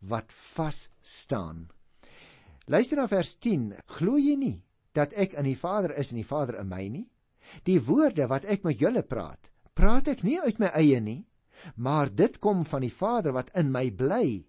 wat 0.10 0.32
vas 0.32 0.90
staan. 1.02 1.68
Luister 2.70 3.00
na 3.00 3.08
vers 3.10 3.36
10. 3.42 3.74
Glo 3.98 4.18
jy 4.20 4.36
nie 4.40 4.58
dat 4.94 5.14
ek 5.18 5.36
in 5.38 5.48
die 5.48 5.58
Vader 5.58 5.96
is 5.98 6.12
en 6.14 6.20
die 6.22 6.28
Vader 6.28 6.60
in 6.62 6.70
my 6.70 6.86
nie? 6.92 7.08
Die 7.68 7.80
woorde 7.82 8.28
wat 8.30 8.46
ek 8.46 8.64
met 8.68 8.80
julle 8.82 9.04
praat, 9.04 9.52
praat 9.74 10.08
ek 10.12 10.24
nie 10.24 10.40
uit 10.42 10.60
my 10.60 10.72
eie 10.76 11.00
nie, 11.02 11.24
maar 11.76 12.12
dit 12.12 12.38
kom 12.40 12.64
van 12.66 12.84
die 12.86 12.94
Vader 12.94 13.36
wat 13.36 13.52
in 13.58 13.72
my 13.72 13.90
bly 13.92 14.46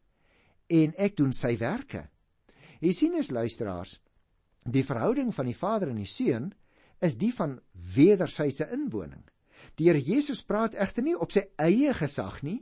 en 0.71 0.95
ek 0.99 1.17
doen 1.19 1.33
sy 1.35 1.57
werke. 1.59 2.07
Jy 2.81 2.93
sien 2.97 3.19
as 3.19 3.33
luisteraars, 3.35 3.99
die 4.65 4.87
verhouding 4.87 5.35
van 5.35 5.49
die 5.51 5.57
Vader 5.57 5.91
en 5.91 5.99
die 6.01 6.09
Seun 6.09 6.53
is 7.05 7.17
die 7.19 7.33
van 7.35 7.59
wederwysige 7.73 8.69
inwoning. 8.77 9.25
Die 9.77 9.89
Here 9.89 10.01
Jesus 10.01 10.43
praat 10.45 10.77
egter 10.77 11.05
nie 11.05 11.17
op 11.17 11.33
sy 11.33 11.47
eie 11.61 11.93
gesag 11.97 12.41
nie, 12.47 12.61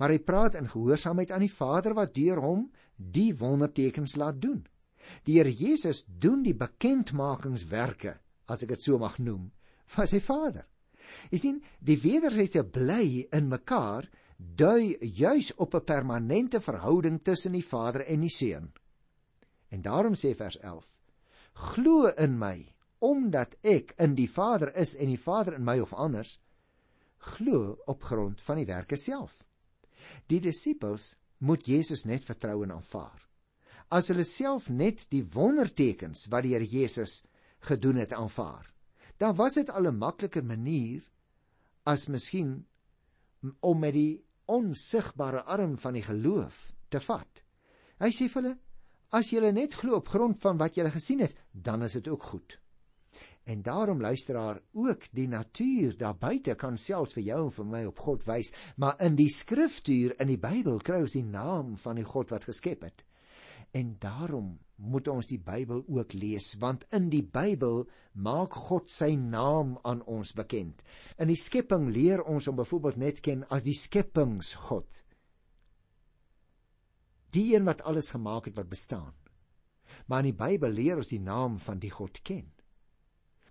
maar 0.00 0.12
hy 0.12 0.20
praat 0.24 0.56
in 0.58 0.68
gehoorsaamheid 0.70 1.32
aan 1.34 1.44
die 1.44 1.52
Vader 1.52 1.94
wat 1.96 2.14
deur 2.16 2.40
hom 2.40 2.68
die 2.96 3.32
wondertekens 3.36 4.16
laat 4.20 4.40
doen. 4.40 4.62
Die 5.28 5.36
Here 5.38 5.52
Jesus 5.52 6.04
doen 6.08 6.42
die 6.44 6.56
bekendmakingswerke, 6.56 8.16
as 8.48 8.64
ek 8.64 8.74
dit 8.74 8.84
so 8.84 8.98
mag 9.00 9.18
noem, 9.20 9.50
van 9.86 10.06
sy 10.06 10.20
Vader. 10.20 10.66
Jy 11.30 11.38
sien, 11.38 11.62
die 11.80 11.98
wederwysige 12.00 12.64
bly 12.64 13.26
in 13.32 13.48
mekaar 13.48 14.08
dui 14.36 14.96
juis 15.00 15.52
op 15.56 15.74
'n 15.74 15.84
permanente 15.84 16.60
verhouding 16.60 17.22
tussen 17.22 17.52
die 17.52 17.64
Vader 17.64 18.06
en 18.06 18.20
die 18.20 18.30
Seun. 18.30 18.72
En 19.68 19.82
daarom 19.82 20.14
sê 20.14 20.34
vers 20.34 20.58
11: 20.58 20.96
Glo 21.52 22.06
in 22.06 22.38
my 22.38 22.74
omdat 22.98 23.56
ek 23.62 23.92
in 23.98 24.14
die 24.14 24.30
Vader 24.30 24.76
is 24.76 24.94
en 24.96 25.06
die 25.06 25.20
Vader 25.20 25.54
in 25.54 25.64
my 25.64 25.78
of 25.80 25.92
anders 25.92 26.40
glo 27.24 27.76
op 27.86 28.02
grond 28.02 28.42
van 28.42 28.60
die 28.60 28.68
werke 28.68 28.96
self. 28.96 29.44
Die 30.28 30.40
disippels 30.40 31.14
moet 31.38 31.66
Jesus 31.66 32.04
net 32.04 32.24
vertrou 32.24 32.62
en 32.64 32.74
aanvaar. 32.76 33.20
As 33.92 34.08
hulle 34.12 34.24
self 34.24 34.68
net 34.68 35.06
die 35.12 35.24
wondertekens 35.34 36.28
wat 36.32 36.44
die 36.44 36.54
Here 36.54 36.68
Jesus 36.68 37.22
gedoen 37.64 38.00
het 38.00 38.12
aanvaar, 38.12 38.66
dan 39.18 39.36
was 39.36 39.54
dit 39.54 39.70
al 39.70 39.86
'n 39.86 39.98
makliker 39.98 40.44
manier 40.44 41.02
as 41.84 42.08
miskien 42.08 42.66
om 43.60 43.78
met 43.78 43.92
die 43.92 44.24
onsigbare 44.44 45.42
arm 45.42 45.78
van 45.78 45.92
die 45.92 46.02
geloof 46.02 46.72
te 46.88 47.00
vat. 47.00 47.42
Hy 48.00 48.10
sê 48.10 48.28
vir 48.28 48.42
hulle: 48.42 48.58
"As 49.10 49.30
julle 49.30 49.52
net 49.52 49.74
glo 49.74 49.96
op 49.96 50.08
grond 50.08 50.40
van 50.40 50.56
wat 50.56 50.74
julle 50.74 50.90
gesien 50.90 51.20
het, 51.20 51.34
dan 51.52 51.82
is 51.82 51.92
dit 51.92 52.08
ook 52.08 52.22
goed." 52.22 52.58
En 53.44 53.62
daarom 53.62 54.00
luisteraar, 54.00 54.60
ook 54.72 55.02
die 55.12 55.28
natuur 55.28 55.96
daar 55.96 56.16
buite 56.16 56.54
kan 56.54 56.78
selfs 56.78 57.12
vir 57.12 57.22
jou 57.22 57.44
en 57.44 57.50
vir 57.52 57.66
my 57.66 57.84
op 57.84 57.98
God 57.98 58.24
wys, 58.24 58.52
maar 58.76 58.96
in 59.00 59.16
die 59.16 59.28
skriftuur 59.28 60.14
in 60.20 60.28
die 60.28 60.40
Bybel 60.40 60.78
kry 60.78 61.02
ons 61.04 61.12
die 61.12 61.24
naam 61.24 61.76
van 61.76 61.96
die 62.00 62.04
God 62.08 62.30
wat 62.30 62.44
geskep 62.44 62.82
het. 62.82 63.04
En 63.72 63.96
daarom 64.00 64.58
moet 64.76 65.08
ons 65.08 65.26
die 65.30 65.38
Bybel 65.38 65.84
ook 65.86 66.14
lees, 66.18 66.54
want 66.58 66.84
in 66.94 67.08
die 67.12 67.22
Bybel 67.22 67.84
maak 68.12 68.56
God 68.68 68.90
sy 68.90 69.14
naam 69.18 69.76
aan 69.86 70.02
ons 70.10 70.34
bekend. 70.34 70.82
In 71.18 71.30
die 71.30 71.38
skepping 71.38 71.88
leer 71.94 72.24
ons 72.26 72.48
om 72.50 72.58
byvoorbeeld 72.58 72.98
net 73.00 73.20
ken 73.24 73.44
as 73.54 73.66
die 73.66 73.76
skepingsgod. 73.78 75.02
Die 77.34 77.54
een 77.54 77.66
wat 77.66 77.82
alles 77.82 78.12
gemaak 78.14 78.50
het 78.50 78.58
wat 78.58 78.70
bestaan. 78.70 79.14
Maar 80.06 80.24
in 80.24 80.32
die 80.32 80.38
Bybel 80.38 80.74
leer 80.74 81.00
ons 81.00 81.10
die 81.10 81.22
naam 81.22 81.58
van 81.62 81.80
die 81.82 81.92
God 81.94 82.20
ken. 82.26 82.50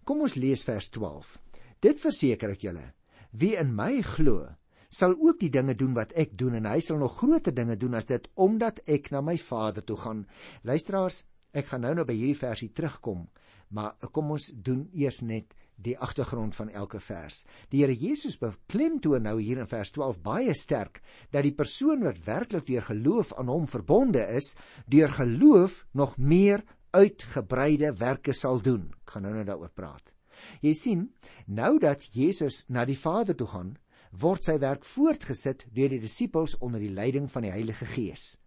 Kom 0.03 0.21
ons 0.23 0.35
lees 0.35 0.63
vers 0.67 0.89
12. 0.91 1.37
Dit 1.83 1.99
verseker 1.99 2.53
ek 2.55 2.63
julle, 2.67 2.85
wie 3.31 3.55
in 3.59 3.71
my 3.75 4.01
glo, 4.05 4.51
sal 4.93 5.15
ook 5.17 5.39
die 5.41 5.51
dinge 5.53 5.73
doen 5.75 5.95
wat 5.97 6.13
ek 6.19 6.35
doen 6.37 6.59
en 6.59 6.69
hy 6.69 6.79
sal 6.85 6.99
nog 7.01 7.17
groter 7.17 7.55
dinge 7.55 7.77
doen 7.81 7.97
as 7.97 8.09
dit 8.09 8.27
omdat 8.35 8.83
ek 8.85 9.09
na 9.13 9.23
my 9.25 9.37
Vader 9.41 9.85
toe 9.85 9.97
gaan. 9.97 10.25
Luisteraars, 10.61 11.23
ek 11.53 11.71
gaan 11.71 11.83
nou 11.85 11.93
nou 11.97 12.05
by 12.05 12.15
hierdie 12.17 12.37
versie 12.37 12.69
terugkom, 12.73 13.25
maar 13.73 13.97
kom 14.13 14.33
ons 14.35 14.51
doen 14.53 14.85
eers 14.93 15.21
net 15.25 15.53
die 15.83 15.95
agtergrond 15.97 16.55
van 16.55 16.69
elke 16.69 16.99
vers. 17.01 17.43
Die 17.73 17.81
Here 17.81 17.95
Jesus 17.97 18.37
beklemtoon 18.39 19.25
nou 19.25 19.39
hier 19.41 19.63
in 19.63 19.69
vers 19.69 19.91
12 19.95 20.21
baie 20.23 20.53
sterk 20.53 21.01
dat 21.33 21.43
die 21.47 21.55
persoon 21.57 22.05
wat 22.05 22.21
werklik 22.27 22.67
deur 22.69 22.85
geloof 22.91 23.33
aan 23.33 23.49
hom 23.51 23.67
verbonde 23.67 24.21
is, 24.37 24.53
deur 24.85 25.11
geloof 25.17 25.83
nog 25.91 26.17
meer 26.17 26.63
uitgebreide 26.93 27.95
werke 27.97 28.35
sal 28.37 28.61
doen. 28.61 28.91
Ek 29.03 29.15
gaan 29.15 29.25
nou 29.25 29.33
net 29.33 29.49
daaroor 29.49 29.73
praat. 29.73 30.13
Jy 30.61 30.73
sien, 30.77 31.07
nou 31.47 31.77
dat 31.81 32.05
Jesus 32.13 32.65
na 32.69 32.85
die 32.85 32.99
Vader 32.99 33.35
toe 33.35 33.47
gaan, 33.47 33.73
word 34.21 34.45
sy 34.45 34.59
werk 34.61 34.85
voortgesit 34.85 35.65
deur 35.73 35.89
die 35.89 36.01
disippels 36.03 36.53
onder 36.61 36.79
die 36.79 36.93
leiding 36.93 37.29
van 37.31 37.47
die 37.47 37.51
Heilige 37.53 37.85
Gees. 37.89 38.37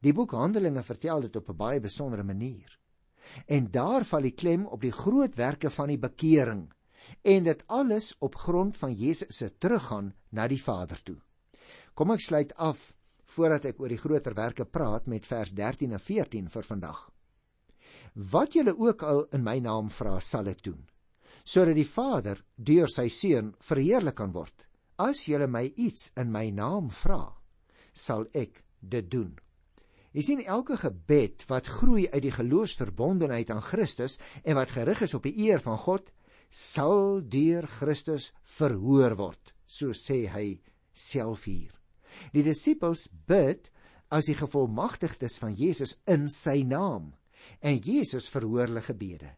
Die 0.00 0.14
boek 0.14 0.32
Handelinge 0.32 0.82
vertel 0.82 1.26
dit 1.26 1.36
op 1.36 1.50
'n 1.50 1.56
baie 1.56 1.80
besondere 1.80 2.24
manier. 2.24 2.78
En 3.46 3.70
daar 3.70 4.04
val 4.04 4.22
die 4.22 4.34
klem 4.34 4.66
op 4.66 4.80
die 4.80 4.92
groot 4.92 5.34
werke 5.34 5.70
van 5.70 5.88
die 5.88 5.98
bekering 5.98 6.72
en 7.22 7.44
dit 7.44 7.64
alles 7.66 8.14
op 8.18 8.34
grond 8.34 8.76
van 8.76 8.94
Jesus 8.94 9.36
se 9.36 9.58
teruggaan 9.58 10.14
na 10.30 10.48
die 10.48 10.62
Vader 10.62 11.02
toe. 11.02 11.16
Kom 11.94 12.10
ek 12.10 12.20
sluit 12.20 12.54
af 12.54 12.94
voordat 13.24 13.64
ek 13.64 13.80
oor 13.80 13.88
die 13.88 13.98
groter 13.98 14.34
werke 14.34 14.64
praat 14.64 15.06
met 15.06 15.26
vers 15.26 15.50
13 15.50 15.92
en 15.92 16.00
14 16.00 16.48
vir 16.48 16.62
vandag. 16.62 17.10
Wat 18.14 18.52
julle 18.52 18.78
ook 18.78 19.02
al 19.02 19.24
in 19.32 19.42
my 19.42 19.58
naam 19.58 19.90
vra, 19.90 20.20
sal 20.20 20.46
ek 20.46 20.62
doen, 20.62 20.88
sodat 21.44 21.74
die 21.74 21.88
Vader 21.88 22.44
deur 22.56 22.88
sy 22.88 23.08
seun 23.08 23.54
verheerlik 23.60 24.14
kan 24.14 24.32
word. 24.32 24.67
As 24.98 25.26
julle 25.30 25.46
my 25.46 25.64
iets 25.76 26.10
in 26.18 26.32
my 26.34 26.48
naam 26.50 26.90
vra, 26.90 27.22
sal 27.94 28.26
ek 28.34 28.64
dit 28.82 29.06
doen. 29.10 29.36
Jy 30.16 30.24
sien 30.24 30.40
elke 30.42 30.78
gebed 30.80 31.44
wat 31.50 31.68
groei 31.70 32.08
uit 32.10 32.22
die 32.24 32.34
geloofsverbondenheid 32.34 33.52
aan 33.54 33.62
Christus 33.62 34.16
en 34.42 34.56
wat 34.58 34.72
gerig 34.74 35.04
is 35.06 35.14
op 35.14 35.28
die 35.28 35.36
eer 35.46 35.62
van 35.62 35.78
God, 35.78 36.10
sal 36.50 37.20
deur 37.22 37.68
Christus 37.78 38.32
verhoor 38.58 39.14
word, 39.20 39.52
so 39.68 39.92
sê 39.94 40.24
hy 40.32 40.46
self 40.90 41.44
hier. 41.46 41.70
Die 42.32 42.42
disippels 42.42 43.06
bid 43.28 43.68
as 44.10 44.26
die 44.26 44.38
gevolmagtigdes 44.38 45.38
van 45.38 45.54
Jesus 45.54 45.98
in 46.08 46.26
sy 46.32 46.62
naam 46.66 47.12
en 47.60 47.78
Jesus 47.78 48.26
verhoor 48.32 48.66
hulle 48.66 48.82
gebede. 48.82 49.36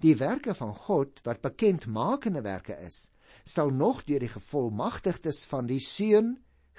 Die 0.00 0.14
werke 0.16 0.54
van 0.56 0.72
God 0.86 1.20
wat 1.26 1.42
bekendmakende 1.44 2.42
werke 2.46 2.78
is, 2.86 3.10
sal 3.44 3.70
nog 3.70 4.04
deur 4.04 4.22
die 4.22 4.32
gevolmagtigdes 4.32 5.44
van 5.50 5.66
die 5.66 5.80
Seun 5.80 6.36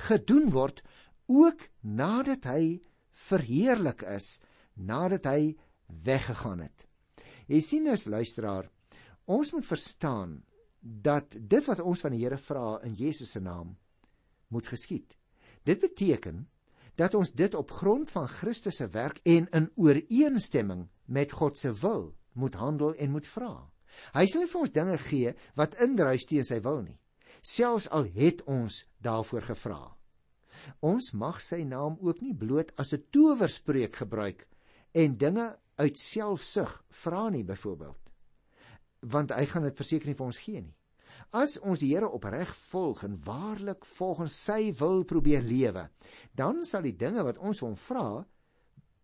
gedoen 0.07 0.50
word 0.53 0.81
ook 1.31 1.67
nadat 1.81 2.48
hy 2.50 2.81
verheerlik 3.13 4.03
is, 4.10 4.39
nadat 4.74 5.27
hy 5.29 5.53
weggegaan 6.03 6.63
het. 6.65 6.88
Jy 7.48 7.60
sien 7.62 7.88
as 7.91 8.07
luisteraar, 8.10 8.69
ons 9.25 9.53
moet 9.53 9.67
verstaan 9.67 10.41
dat 10.79 11.36
dit 11.39 11.65
wat 11.67 11.79
ons 11.79 12.01
van 12.03 12.12
die 12.12 12.24
Here 12.24 12.39
vra 12.39 12.79
in 12.83 12.95
Jesus 12.98 13.36
se 13.36 13.41
naam 13.43 13.75
moet 14.51 14.67
geskied. 14.67 15.15
Dit 15.63 15.79
beteken 15.79 16.48
dat 17.00 17.15
ons 17.17 17.31
dit 17.31 17.53
op 17.55 17.72
grond 17.72 18.12
van 18.12 18.27
Christus 18.27 18.77
se 18.81 18.88
werk 18.93 19.19
en 19.24 19.48
in 19.50 19.69
ooreenstemming 19.75 20.89
met 21.05 21.31
God 21.31 21.57
se 21.57 21.72
wil 21.81 22.13
moet 22.33 22.55
handel 22.55 22.93
en 22.93 23.12
moet 23.12 23.27
vra. 23.27 23.73
Hy 24.14 24.26
sal 24.28 24.44
nie 24.44 24.52
vir 24.52 24.62
ons 24.62 24.76
dinge 24.76 24.98
gee 25.08 25.34
wat 25.60 25.78
indruis 25.82 26.28
teen 26.30 26.46
sy 26.48 26.60
wil 26.66 26.82
nie, 26.84 27.00
selfs 27.42 27.90
al 27.90 28.08
het 28.16 28.44
ons 28.50 28.84
daarvoor 29.04 29.50
gevra. 29.52 29.82
Ons 30.82 31.12
mag 31.14 31.42
sy 31.44 31.64
naam 31.68 31.98
ook 32.02 32.22
nie 32.22 32.36
bloot 32.36 32.72
as 32.80 32.94
'n 32.94 33.04
towerspreek 33.12 33.96
gebruik 33.96 34.48
en 34.94 35.18
dinge 35.18 35.58
uit 35.78 35.98
selfsug 35.98 36.84
vra 36.90 37.30
nie 37.30 37.44
byvoorbeeld. 37.44 38.00
Want 39.02 39.32
hy 39.32 39.46
gaan 39.46 39.64
dit 39.64 39.78
verseker 39.78 40.08
nie 40.08 40.16
vir 40.16 40.26
ons 40.26 40.38
gee 40.38 40.62
nie. 40.62 40.76
As 41.32 41.58
ons 41.60 41.80
die 41.80 41.90
Here 41.94 42.10
opreg 42.10 42.56
volg 42.56 43.04
en 43.04 43.18
waarlik 43.26 43.86
volgens 43.86 44.36
sy 44.44 44.72
wil 44.80 45.04
probeer 45.04 45.42
lewe, 45.42 45.90
dan 46.36 46.64
sal 46.64 46.82
die 46.82 46.98
dinge 46.98 47.24
wat 47.24 47.38
ons 47.38 47.60
hom 47.60 47.76
vra 47.76 48.26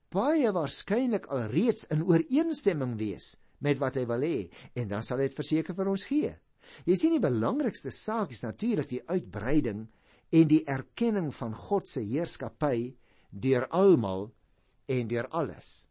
baie 0.10 0.52
waarskynlik 0.52 1.28
alreeds 1.30 1.86
in 1.94 2.04
ooreenstemming 2.04 2.98
wees 2.98 3.36
met 3.66 3.80
wat 3.82 4.00
hy 4.00 4.06
wil 4.10 4.24
hê 4.26 4.48
en 4.80 4.90
dan 4.92 5.06
sal 5.06 5.20
hy 5.20 5.30
dit 5.30 5.40
verseker 5.40 5.78
vir 5.78 5.92
ons 5.92 6.06
gee. 6.10 6.34
Jy 6.86 6.96
sien 7.00 7.16
die 7.16 7.24
belangrikste 7.24 7.92
saak 7.94 8.34
is 8.36 8.44
natuurlik 8.46 8.90
die 8.92 9.04
uitbreiding 9.10 9.86
en 10.32 10.50
die 10.50 10.64
erkenning 10.70 11.32
van 11.36 11.56
God 11.58 11.90
se 11.90 12.04
heerskappy 12.06 12.94
deur 13.30 13.66
almal 13.74 14.30
en 14.90 15.10
deur 15.10 15.30
alles. 15.34 15.88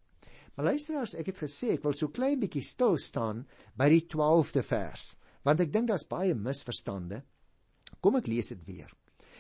Maar 0.55 0.73
luisteraars, 0.73 1.15
ek 1.15 1.31
het 1.31 1.41
gesê 1.45 1.77
ek 1.77 1.85
wil 1.87 1.95
so 1.95 2.11
klein 2.11 2.41
bietjie 2.43 2.65
stil 2.67 2.97
staan 2.99 3.45
by 3.79 3.91
die 3.93 4.05
12de 4.11 4.65
vers 4.67 5.15
want 5.47 5.63
ek 5.63 5.71
dink 5.73 5.89
daar's 5.89 6.05
baie 6.05 6.35
misverstande. 6.37 7.23
Kom 8.05 8.19
ek 8.19 8.27
lees 8.29 8.51
dit 8.53 8.65
weer. 8.67 8.91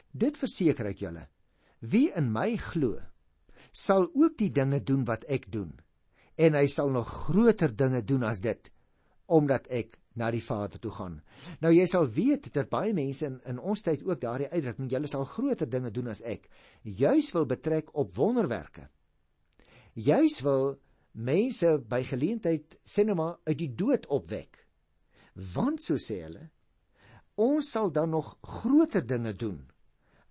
Dit 0.08 0.38
verseker 0.40 0.88
ek 0.88 1.02
julle, 1.02 1.26
wie 1.84 2.08
in 2.16 2.30
my 2.32 2.54
glo, 2.70 2.96
sal 3.74 4.08
ook 4.14 4.38
die 4.40 4.48
dinge 4.54 4.80
doen 4.80 5.04
wat 5.10 5.26
ek 5.28 5.50
doen, 5.52 5.74
en 6.38 6.58
hy 6.58 6.66
sal 6.70 6.92
nog 6.94 7.08
groter 7.26 7.74
dinge 7.74 8.04
doen 8.06 8.24
as 8.28 8.40
dit, 8.40 8.70
omdat 9.26 9.66
ek 9.74 9.96
na 10.18 10.30
die 10.34 10.42
Vader 10.42 10.80
toe 10.82 10.92
gaan. 10.94 11.20
Nou 11.62 11.70
jy 11.74 11.86
sal 11.90 12.06
weet 12.10 12.50
dat 12.54 12.70
baie 12.70 12.94
mense 12.96 13.26
in, 13.26 13.38
in 13.46 13.58
ons 13.58 13.82
tyd 13.86 14.02
ook 14.06 14.20
daardie 14.22 14.50
uitdrukking 14.50 14.90
julle 14.90 15.10
sal 15.10 15.26
groter 15.28 15.68
dinge 15.70 15.90
doen 15.94 16.10
as 16.14 16.22
ek, 16.26 16.48
juis 16.82 17.30
wil 17.34 17.46
betrek 17.50 17.92
op 17.98 18.16
wonderwerke. 18.16 18.88
Juis 19.98 20.40
wil 20.46 20.78
mense 21.18 21.70
by 21.90 22.02
geleentheid 22.06 22.78
sê 22.86 23.04
nou 23.06 23.16
maar 23.18 23.38
uit 23.48 23.58
die 23.58 23.72
dood 23.74 24.06
opwek 24.14 24.60
want 25.54 25.82
so 25.82 25.98
sê 26.02 26.20
hulle 26.24 26.48
ons 27.38 27.70
sal 27.72 27.90
dan 27.94 28.10
nog 28.14 28.36
groter 28.42 29.04
dinge 29.06 29.32
doen 29.38 29.58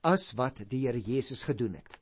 as 0.07 0.29
wat 0.39 0.63
die 0.69 0.85
Here 0.85 1.01
Jesus 1.01 1.43
gedoen 1.47 1.75
het 1.79 1.99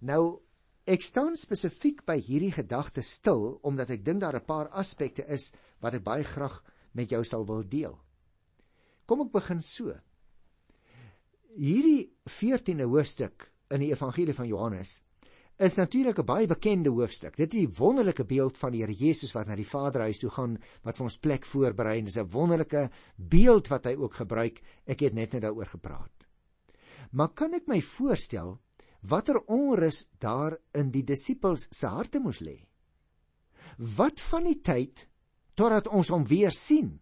nou 0.00 0.40
ek 0.86 1.02
staan 1.02 1.36
spesifiek 1.36 2.04
by 2.04 2.18
hierdie 2.20 2.52
gedagte 2.52 3.02
stil 3.02 3.58
omdat 3.62 3.90
ek 3.90 4.04
dink 4.04 4.20
daar 4.20 4.36
'n 4.36 4.46
paar 4.46 4.68
aspekte 4.68 5.24
is 5.28 5.54
wat 5.80 5.94
ek 5.94 6.04
baie 6.04 6.24
graag 6.24 6.62
met 6.92 7.10
jou 7.10 7.24
sal 7.24 7.46
wil 7.46 7.62
deel 7.62 7.98
kom 9.06 9.20
ek 9.20 9.32
begin 9.32 9.60
so 9.60 9.94
hierdie 11.56 12.12
14de 12.28 12.84
hoofstuk 12.84 13.50
in 13.70 13.80
die 13.80 13.92
evangelie 13.92 14.34
van 14.34 14.48
Johannes 14.48 15.02
is 15.56 15.76
natuurlik 15.76 16.18
'n 16.18 16.24
baie 16.26 16.46
bekende 16.46 16.90
hoofstuk. 16.90 17.36
Dit 17.36 17.54
is 17.54 17.60
die 17.60 17.76
wonderlike 17.78 18.24
beeld 18.24 18.58
van 18.58 18.72
die 18.72 18.80
Here 18.80 18.92
Jesus 18.92 19.32
wat 19.32 19.46
na 19.46 19.54
die 19.54 19.66
Vaderhuis 19.66 20.18
toe 20.18 20.30
gaan 20.30 20.58
wat 20.82 20.96
vir 20.96 21.04
ons 21.04 21.18
plek 21.18 21.44
voorberei 21.44 21.98
en 21.98 22.04
dis 22.04 22.16
'n 22.16 22.28
wonderlike 22.30 22.90
beeld 23.16 23.68
wat 23.68 23.84
hy 23.84 23.94
ook 23.94 24.14
gebruik. 24.14 24.60
Ek 24.86 25.00
het 25.00 25.14
net 25.14 25.32
nou 25.32 25.40
daaroor 25.40 25.66
gepraat. 25.66 26.26
Maar 27.12 27.28
kan 27.28 27.54
ek 27.54 27.68
my 27.68 27.80
voorstel 27.82 28.60
watter 29.08 29.40
onrus 29.52 30.06
daar 30.18 30.56
in 30.72 30.90
die 30.90 31.04
disippels 31.04 31.68
se 31.70 31.86
harte 31.86 32.20
moes 32.20 32.40
lê? 32.40 32.56
Wat 33.76 34.20
van 34.30 34.46
die 34.48 34.60
tyd 34.62 35.06
totdat 35.54 35.88
ons 35.88 36.10
hom 36.14 36.24
weer 36.30 36.54
sien? 36.54 37.00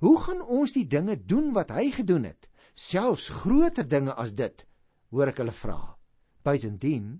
Hoe 0.00 0.16
gaan 0.20 0.42
ons 0.42 0.72
die 0.72 0.86
dinge 0.88 1.16
doen 1.16 1.52
wat 1.56 1.72
hy 1.76 1.90
gedoen 1.94 2.26
het? 2.30 2.48
Selfs 2.74 3.28
groter 3.42 3.84
dinge 3.88 4.14
as 4.16 4.32
dit, 4.32 4.64
hoor 5.12 5.32
ek 5.32 5.42
hulle 5.42 5.54
vra. 5.54 5.80
Buitendien 6.44 7.18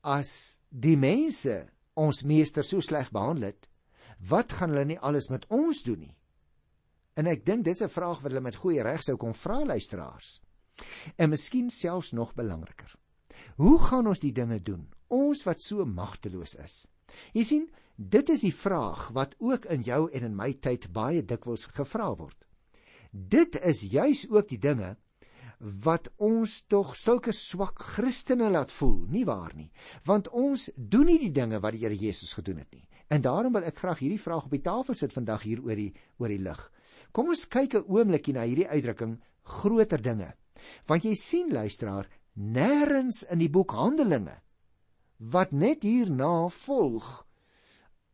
as 0.00 0.60
die 0.68 0.96
mense 0.96 1.66
ons 2.00 2.22
meester 2.24 2.64
so 2.64 2.80
sleg 2.84 3.10
behandel 3.12 3.50
het, 3.50 3.68
wat 4.28 4.52
gaan 4.56 4.72
hulle 4.72 4.86
nie 4.92 5.00
alles 5.00 5.28
met 5.32 5.46
ons 5.52 5.82
doen 5.84 6.00
nie? 6.00 6.14
En 7.16 7.28
ek 7.28 7.44
dink 7.44 7.64
dis 7.64 7.82
'n 7.82 7.88
vraag 7.88 8.20
wat 8.22 8.32
hulle 8.32 8.40
met 8.40 8.56
goeie 8.56 8.82
reg 8.82 9.02
sou 9.02 9.16
kon 9.16 9.34
vra 9.34 9.64
luisteraars. 9.64 10.40
En 11.16 11.30
miskien 11.30 11.70
selfs 11.70 12.12
nog 12.12 12.34
belangriker. 12.34 12.94
Hoe 13.56 13.78
gaan 13.78 14.06
ons 14.06 14.20
die 14.20 14.32
dinge 14.32 14.60
doen? 14.62 14.88
Ons 15.08 15.44
wat 15.48 15.62
so 15.62 15.84
magteloos 15.84 16.54
is. 16.60 16.86
Jy 17.34 17.44
sien, 17.44 17.68
dit 17.96 18.28
is 18.32 18.44
die 18.46 18.54
vraag 18.54 19.08
wat 19.16 19.34
ook 19.38 19.66
in 19.74 19.82
jou 19.82 20.08
en 20.12 20.26
in 20.30 20.36
my 20.36 20.52
tyd 20.52 20.88
baie 20.92 21.22
dikwels 21.22 21.66
gevra 21.74 22.10
word. 22.16 22.38
Dit 23.10 23.58
is 23.66 23.82
juis 23.82 24.26
ook 24.30 24.48
die 24.48 24.60
dinge 24.62 24.94
wat 25.60 26.08
ons 26.16 26.62
tog 26.72 26.94
sulke 26.96 27.34
swak 27.36 27.82
Christene 27.94 28.48
laat 28.48 28.72
voel, 28.72 29.02
nie 29.12 29.26
waar 29.28 29.52
nie? 29.54 29.68
Want 30.08 30.30
ons 30.32 30.70
doen 30.76 31.10
nie 31.10 31.18
die 31.20 31.34
dinge 31.36 31.60
wat 31.60 31.76
die 31.76 31.82
Here 31.84 31.96
Jesus 31.96 32.32
gedoen 32.32 32.62
het 32.62 32.72
nie. 32.72 32.86
En 33.10 33.20
daarom 33.20 33.52
wil 33.52 33.66
ek 33.68 33.82
graag 33.82 34.00
hierdie 34.00 34.22
vraag 34.22 34.46
op 34.46 34.54
die 34.54 34.64
tafel 34.64 34.96
sit 34.96 35.12
vandag 35.12 35.44
hier 35.44 35.60
oor 35.66 35.76
die 35.76 35.92
oor 36.22 36.32
die 36.32 36.40
lig. 36.40 36.60
Kom 37.12 37.28
ons 37.28 37.48
kyk 37.48 37.74
'n 37.74 37.88
oombliekie 37.90 38.34
na 38.34 38.46
hierdie 38.46 38.68
uitdrukking 38.70 39.18
groter 39.42 40.00
dinge. 40.00 40.32
Want 40.86 41.04
jy 41.04 41.14
sien 41.14 41.52
luisteraar, 41.52 42.08
nêrens 42.34 43.22
in 43.30 43.38
die 43.38 43.50
boek 43.50 43.74
Handelinge 43.76 44.38
wat 45.20 45.52
net 45.52 45.82
hierna 45.84 46.48
volg 46.48 47.26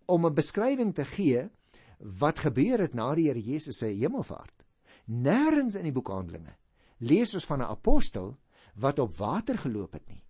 om 0.06 0.26
'n 0.26 0.34
beskrywing 0.34 0.94
te 0.94 1.04
gee 1.04 1.48
wat 1.98 2.38
gebeur 2.38 2.80
het 2.80 2.94
na 2.94 3.14
die 3.14 3.28
Here 3.28 3.40
Jesus 3.40 3.78
se 3.78 3.86
hemelvaart. 3.86 4.64
Nêrens 5.06 5.76
in 5.76 5.84
die 5.84 5.92
boek 5.92 6.08
Handelinge 6.08 6.56
lees 6.98 7.34
ons 7.34 7.44
van 7.44 7.60
'n 7.60 7.70
apostel 7.70 8.36
wat 8.74 8.98
op 8.98 9.16
water 9.16 9.58
geloop 9.58 9.92
het 9.92 10.08
nie. 10.08 10.22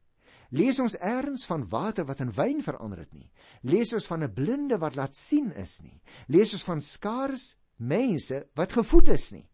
Lees 0.50 0.79
ons 0.79 0.94
eers 1.00 1.46
van 1.46 1.68
water 1.68 2.05
wat 2.07 2.20
in 2.20 2.31
wyn 2.33 2.62
verander 2.62 2.98
het 2.98 3.12
nie. 3.14 3.31
Lees 3.62 3.92
ons 3.92 4.07
van 4.07 4.22
'n 4.22 4.33
blinde 4.33 4.79
wat 4.79 4.94
laat 4.94 5.14
sien 5.14 5.52
is 5.52 5.81
nie. 5.83 6.00
Lees 6.29 6.52
ons 6.52 6.64
van 6.64 6.81
skaars 6.81 7.57
mense 7.76 8.46
wat 8.55 8.72
gevoed 8.72 9.09
is 9.09 9.33
nie. 9.33 9.48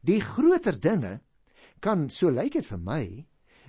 Die 0.00 0.20
groter 0.20 0.80
dinge 0.80 1.20
kan 1.84 2.08
so 2.08 2.32
lyk 2.32 2.56
dit 2.56 2.66
vir 2.72 2.80
my 2.80 3.04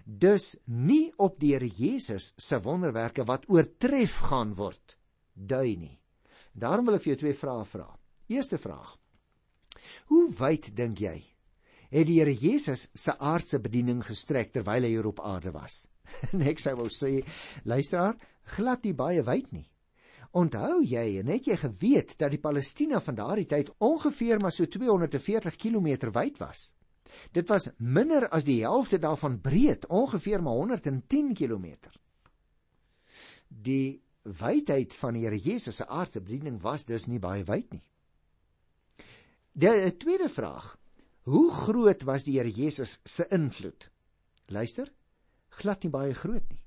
dus 0.06 0.54
nie 0.70 1.12
op 1.18 1.40
die 1.42 1.54
Here 1.56 1.68
Jesus 1.68 2.32
se 2.38 2.62
wonderwerke 2.64 3.26
wat 3.28 3.50
oortref 3.52 4.20
gaan 4.30 4.54
word 4.56 4.98
dui 5.36 5.76
nie. 5.76 5.96
Daarom 6.54 6.88
wil 6.88 6.96
ek 6.96 7.04
vir 7.04 7.16
jou 7.16 7.22
twee 7.26 7.36
vrae 7.36 7.66
vra. 7.68 7.88
Eerste 8.32 8.58
vraag. 8.62 8.94
Hoe 10.14 10.30
wyd 10.40 10.72
dink 10.78 11.02
jy 11.04 11.18
het 11.92 12.08
die 12.08 12.20
Here 12.20 12.34
Jesus 12.34 12.88
se 12.94 13.14
aardse 13.20 13.60
bediening 13.64 14.02
gestrek 14.04 14.54
terwyl 14.54 14.84
hy 14.84 14.94
hier 14.96 15.08
op 15.10 15.22
aarde 15.24 15.54
was. 15.56 15.86
En 16.34 16.44
ek 16.46 16.62
sou 16.62 16.76
wou 16.80 16.90
sê, 16.92 17.20
luisteraar, 17.66 18.18
glad 18.56 18.86
nie 18.86 18.94
baie 18.94 19.24
wyd 19.26 19.52
nie. 19.56 19.68
Onthou 20.36 20.82
jy 20.84 21.22
en 21.22 21.32
het 21.32 21.48
jy 21.48 21.56
geweet 21.62 22.18
dat 22.20 22.34
die 22.34 22.42
Palestina 22.44 23.00
van 23.00 23.16
daardie 23.16 23.48
tyd 23.48 23.72
ongeveer 23.80 24.42
maar 24.44 24.54
so 24.54 24.68
240 24.68 25.56
km 25.56 26.12
wyd 26.12 26.42
was? 26.42 26.74
Dit 27.32 27.50
was 27.50 27.70
minder 27.78 28.30
as 28.30 28.46
die 28.48 28.62
helfte 28.62 29.00
daarvan 29.00 29.42
breed, 29.42 29.88
ongeveer 29.88 30.44
maar 30.44 30.54
110 30.54 31.34
km. 31.34 31.76
Die 33.48 34.02
wydheid 34.24 34.94
van 34.94 35.14
die 35.14 35.26
Here 35.26 35.38
Jesus 35.38 35.76
se 35.76 35.88
aardse 35.88 36.22
bediening 36.22 36.62
was 36.62 36.86
dus 36.86 37.06
nie 37.08 37.20
baie 37.20 37.44
wyd 37.46 37.72
nie. 37.74 37.84
Die 39.54 39.98
tweede 39.98 40.30
vraag 40.30 40.76
Hoe 41.26 41.52
groot 41.52 42.04
was 42.06 42.24
die 42.28 42.38
Here 42.38 42.52
Jesus 42.52 43.00
se 43.04 43.26
invloed? 43.34 43.90
Luister, 44.54 44.92
glad 45.58 45.84
nie 45.84 45.90
baie 45.90 46.14
groot 46.14 46.46
nie. 46.52 46.62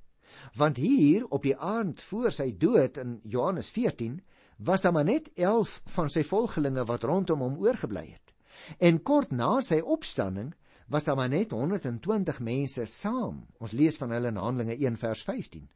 Want 0.59 0.77
hier 0.77 1.27
op 1.31 1.45
die 1.47 1.55
aand 1.55 2.03
voor 2.03 2.33
sy 2.35 2.51
dood 2.59 2.99
in 2.99 3.21
Johannes 3.23 3.71
14 3.71 4.19
was 4.67 4.83
daar 4.83 4.93
maar 4.93 5.07
net 5.07 5.31
11 5.35 5.77
van 5.95 6.11
sy 6.11 6.25
volgelinge 6.27 6.85
wat 6.91 7.07
rondom 7.07 7.45
hom 7.47 7.61
oorgebly 7.63 8.09
het. 8.11 8.35
En 8.79 9.03
kort 9.03 9.31
na 9.33 9.59
sy 9.65 9.81
opstanding 9.81 10.55
was 10.89 11.05
daar 11.05 11.17
maar 11.17 11.29
net 11.29 11.51
120 11.51 12.41
mense 12.41 12.87
saam. 12.87 13.45
Ons 13.61 13.73
lees 13.77 13.97
van 14.01 14.13
hulle 14.17 14.33
in 14.33 14.41
Handelinge 14.41 14.77
1 14.77 14.97
vers 14.97 15.23
15. 15.23 15.69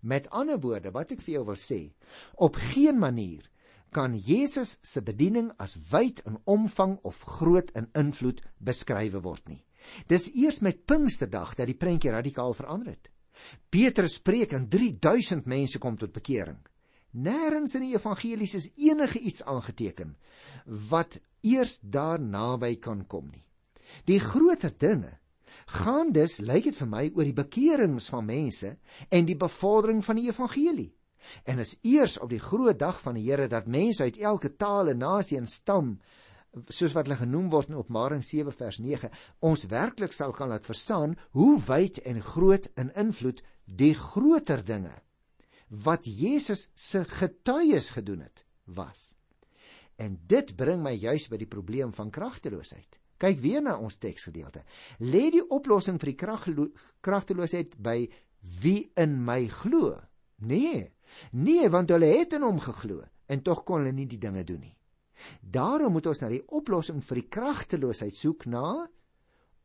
Met 0.00 0.30
ander 0.30 0.60
woorde, 0.60 0.92
wat 0.96 1.12
ek 1.12 1.20
vir 1.20 1.34
jou 1.34 1.44
wil 1.50 1.60
sê, 1.60 1.80
op 2.40 2.56
geen 2.72 2.98
manier 2.98 3.44
kan 3.92 4.14
Jesus 4.14 4.78
se 4.86 5.02
bediening 5.02 5.50
as 5.58 5.76
wyd 5.90 6.22
in 6.28 6.38
omvang 6.48 6.96
of 7.04 7.20
groot 7.38 7.72
in 7.76 7.90
invloed 7.98 8.40
beskryf 8.58 9.18
word 9.20 9.48
nie. 9.50 9.64
Dis 10.06 10.28
eers 10.32 10.60
met 10.64 10.84
Pinksterdag 10.86 11.56
dat 11.58 11.68
die 11.68 11.78
prentjie 11.78 12.12
radikaal 12.14 12.54
verander 12.54 12.94
het. 12.94 13.10
Petrus 13.72 14.18
preek 14.20 14.52
en 14.56 14.68
3000 14.68 15.46
mense 15.48 15.80
kom 15.80 15.96
tot 15.98 16.12
bekering. 16.12 16.58
Nêrens 17.10 17.74
in 17.74 17.88
die 17.88 17.96
evangelies 17.96 18.54
is 18.54 18.70
enige 18.78 19.18
iets 19.18 19.42
aangeteken 19.42 20.14
wat 20.90 21.18
eers 21.42 21.78
daarnaby 21.82 22.76
kan 22.78 23.06
kom 23.06 23.30
nie. 23.30 23.44
Die 24.06 24.20
groter 24.20 24.72
dinge 24.78 25.18
gaan 25.70 26.12
dus 26.12 26.38
lyk 26.42 26.64
dit 26.70 26.78
vir 26.78 26.88
my 26.90 27.04
oor 27.14 27.26
die 27.26 27.36
bekerings 27.36 28.08
van 28.10 28.26
mense 28.26 28.76
en 29.08 29.26
die 29.26 29.38
bevordering 29.38 30.02
van 30.04 30.18
die 30.18 30.28
evangelie. 30.30 30.90
En 31.44 31.60
is 31.62 31.76
eers 31.82 32.18
op 32.18 32.30
die 32.30 32.40
groot 32.40 32.78
dag 32.78 33.00
van 33.00 33.18
die 33.18 33.26
Here 33.28 33.48
dat 33.48 33.68
mense 33.68 34.02
uit 34.02 34.18
elke 34.18 34.54
taal 34.56 34.88
en 34.88 35.02
nasie 35.04 35.38
en 35.38 35.46
stam 35.46 35.98
soos 36.66 36.94
wat 36.96 37.06
hulle 37.06 37.20
genoem 37.20 37.50
word 37.52 37.70
in 37.70 37.78
Openbaring 37.78 38.24
7 38.26 38.54
vers 38.56 38.80
9 38.82 39.10
ons 39.46 39.68
werklik 39.70 40.14
sal 40.16 40.32
kan 40.34 40.50
laat 40.50 40.66
verstaan 40.66 41.14
hoe 41.38 41.60
wyd 41.68 42.00
en 42.10 42.18
groot 42.24 42.66
in 42.80 42.90
invloed 42.98 43.44
die 43.66 43.94
groter 43.94 44.64
dinge 44.66 44.96
wat 45.70 46.08
Jesus 46.10 46.68
se 46.74 47.04
getuies 47.06 47.92
gedoen 47.94 48.26
het 48.26 48.44
was. 48.66 49.14
En 50.00 50.16
dit 50.26 50.54
bring 50.56 50.80
my 50.82 50.94
juis 50.96 51.28
by 51.28 51.38
die 51.40 51.50
probleem 51.50 51.92
van 51.92 52.12
kragteloosheid. 52.14 52.98
Kyk 53.20 53.40
weer 53.42 53.60
na 53.60 53.76
ons 53.76 53.98
teksgedeelte. 54.00 54.62
Lê 55.04 55.26
die 55.34 55.44
oplossing 55.52 55.98
vir 56.00 56.14
die 56.14 56.18
kragteloosheid 57.04 57.76
by 57.84 57.98
wie 58.62 58.90
in 58.96 59.18
my 59.26 59.44
glo? 59.52 59.98
Nee. 60.48 60.86
Nee, 61.36 61.68
want 61.68 61.90
hulle 61.92 62.08
het 62.14 62.38
in 62.38 62.46
hom 62.46 62.60
geglo 62.64 63.02
en 63.30 63.42
tog 63.44 63.62
kon 63.66 63.82
hulle 63.82 63.92
nie 63.94 64.08
die 64.08 64.20
dinge 64.22 64.42
doen 64.46 64.62
nie. 64.64 64.76
Daarom 65.40 65.92
moet 65.92 66.08
ons 66.08 66.22
na 66.22 66.30
die 66.32 66.44
oplossing 66.48 67.02
vir 67.04 67.20
die 67.20 67.28
kragteloosheid 67.36 68.16
soek 68.16 68.46
na 68.48 68.88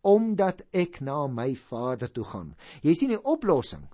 omdat 0.06 0.66
ek 0.76 1.00
na 1.02 1.24
my 1.32 1.56
Vader 1.58 2.12
toe 2.14 2.26
gaan. 2.30 2.52
Jy 2.86 2.94
sien 2.94 3.14
die 3.16 3.24
oplossing 3.24 3.88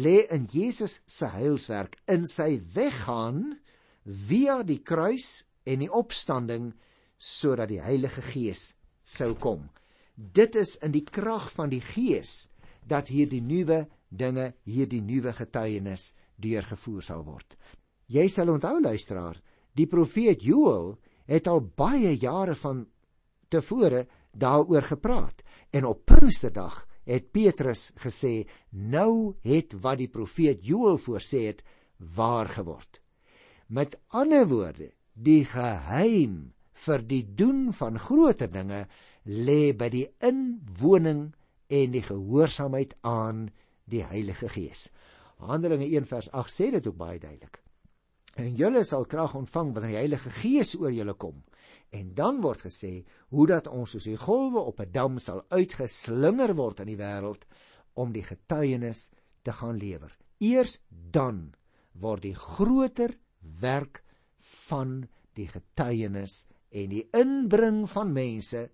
lê 0.00 0.22
in 0.32 0.46
Jesus 0.48 1.00
se 1.10 1.28
heilswerk 1.28 1.98
in 2.08 2.24
sy 2.28 2.54
weggaan 2.72 3.58
via 4.04 4.62
die 4.64 4.80
kruis 4.80 5.42
en 5.64 5.84
die 5.84 5.92
opstanding 5.92 6.72
sodat 7.16 7.70
die 7.70 7.82
Heilige 7.82 8.22
Gees 8.32 8.72
sou 9.02 9.34
kom. 9.34 9.68
Dit 10.14 10.56
is 10.58 10.76
in 10.82 10.92
die 10.94 11.04
krag 11.06 11.50
van 11.54 11.70
die 11.72 11.82
Gees 11.82 12.48
dat 12.88 13.08
hierdie 13.08 13.42
nuwe 13.42 13.86
dinge, 14.08 14.52
hierdie 14.66 15.02
nuwe 15.02 15.32
getuienis 15.36 16.12
deurgevoer 16.42 17.02
sal 17.06 17.24
word. 17.24 17.56
Jy 18.12 18.26
sal 18.28 18.50
onthou 18.52 18.80
luisteraar, 18.82 19.38
die 19.72 19.86
profeet 19.86 20.42
Joël 20.44 20.96
het 21.30 21.48
al 21.48 21.62
baie 21.62 22.12
jare 22.18 22.54
van 22.58 22.84
tevore 23.52 24.06
daaroor 24.32 24.84
gepraat 24.90 25.44
en 25.72 25.86
op 25.88 26.04
Pinksterdag 26.08 26.82
het 27.08 27.30
Petrus 27.34 27.90
gesê 28.02 28.42
nou 28.70 29.34
het 29.46 29.74
wat 29.82 30.00
die 30.02 30.10
profeet 30.10 30.66
Joël 30.66 30.98
voorsê 31.00 31.46
het 31.50 31.62
waar 32.16 32.50
geword. 32.50 33.00
Met 33.68 33.96
ander 34.08 34.46
woorde, 34.48 34.90
die 35.14 35.44
geheim 35.44 36.52
vir 36.84 37.02
die 37.06 37.24
doen 37.36 37.72
van 37.76 37.98
groter 37.98 38.50
dinge 38.50 38.86
lê 39.24 39.72
by 39.76 39.88
die 39.92 40.06
inwoning 40.24 41.32
en 41.72 41.94
die 41.94 42.04
gehoorsaamheid 42.04 42.96
aan 43.06 43.48
die 43.84 44.02
Heilige 44.04 44.48
Gees. 44.48 44.90
Handelinge 45.42 45.86
1 45.86 46.06
vers 46.06 46.30
8 46.32 46.52
sê 46.52 46.70
dit 46.74 46.86
ook 46.86 46.98
baie 46.98 47.18
duidelik. 47.18 47.60
En 48.40 48.54
julle 48.56 48.84
sal 48.88 49.04
krag 49.04 49.34
ontvang 49.36 49.72
wanneer 49.74 49.92
die 49.92 50.00
Heilige 50.00 50.30
Gees 50.40 50.74
oor 50.78 50.92
julle 50.92 51.14
kom. 51.14 51.42
En 51.92 52.14
dan 52.16 52.40
word 52.40 52.64
gesê 52.64 53.02
hoe 53.34 53.46
dat 53.46 53.68
ons 53.68 53.92
soos 53.92 54.08
die 54.08 54.16
golwe 54.16 54.60
op 54.60 54.80
'n 54.80 54.92
dam 54.92 55.18
sal 55.18 55.44
uitgeslinger 55.50 56.54
word 56.56 56.80
in 56.80 56.86
die 56.86 56.96
wêreld 56.96 57.44
om 57.94 58.12
die 58.12 58.24
getuienis 58.24 59.10
te 59.42 59.52
gaan 59.52 59.76
lewer. 59.76 60.16
Eers 60.38 60.78
dan 60.88 61.52
word 61.92 62.22
die 62.22 62.34
groter 62.34 63.18
werk 63.60 64.02
van 64.68 65.02
die 65.38 65.48
getuienis 65.48 66.46
en 66.70 66.90
die 66.92 67.04
inbring 67.16 67.84
van 67.90 68.12
mense 68.12 68.70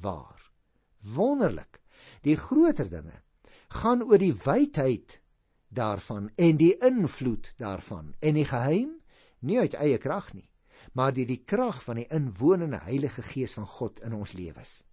waar. 0.00 0.50
Wonderlik. 1.14 1.80
Die 2.22 2.36
groter 2.36 2.88
dinge 2.90 3.20
gaan 3.68 4.02
oor 4.02 4.20
die 4.20 4.34
wydheid 4.44 5.20
daarvan 5.74 6.30
en 6.36 6.56
die 6.56 6.74
invloed 6.78 7.54
daarvan 7.58 8.14
en 8.20 8.36
die 8.38 8.46
geheim 8.46 8.92
nie 9.40 9.58
uit 9.58 9.74
eie 9.74 9.98
krag 9.98 10.30
nie 10.34 10.48
maar 10.92 11.14
deur 11.14 11.28
die 11.28 11.42
krag 11.44 11.80
van 11.84 11.98
die 12.00 12.08
inwonende 12.12 12.82
Heilige 12.84 13.22
Gees 13.22 13.56
van 13.58 13.66
God 13.66 14.02
in 14.04 14.14
ons 14.14 14.34
lewens. 14.36 14.84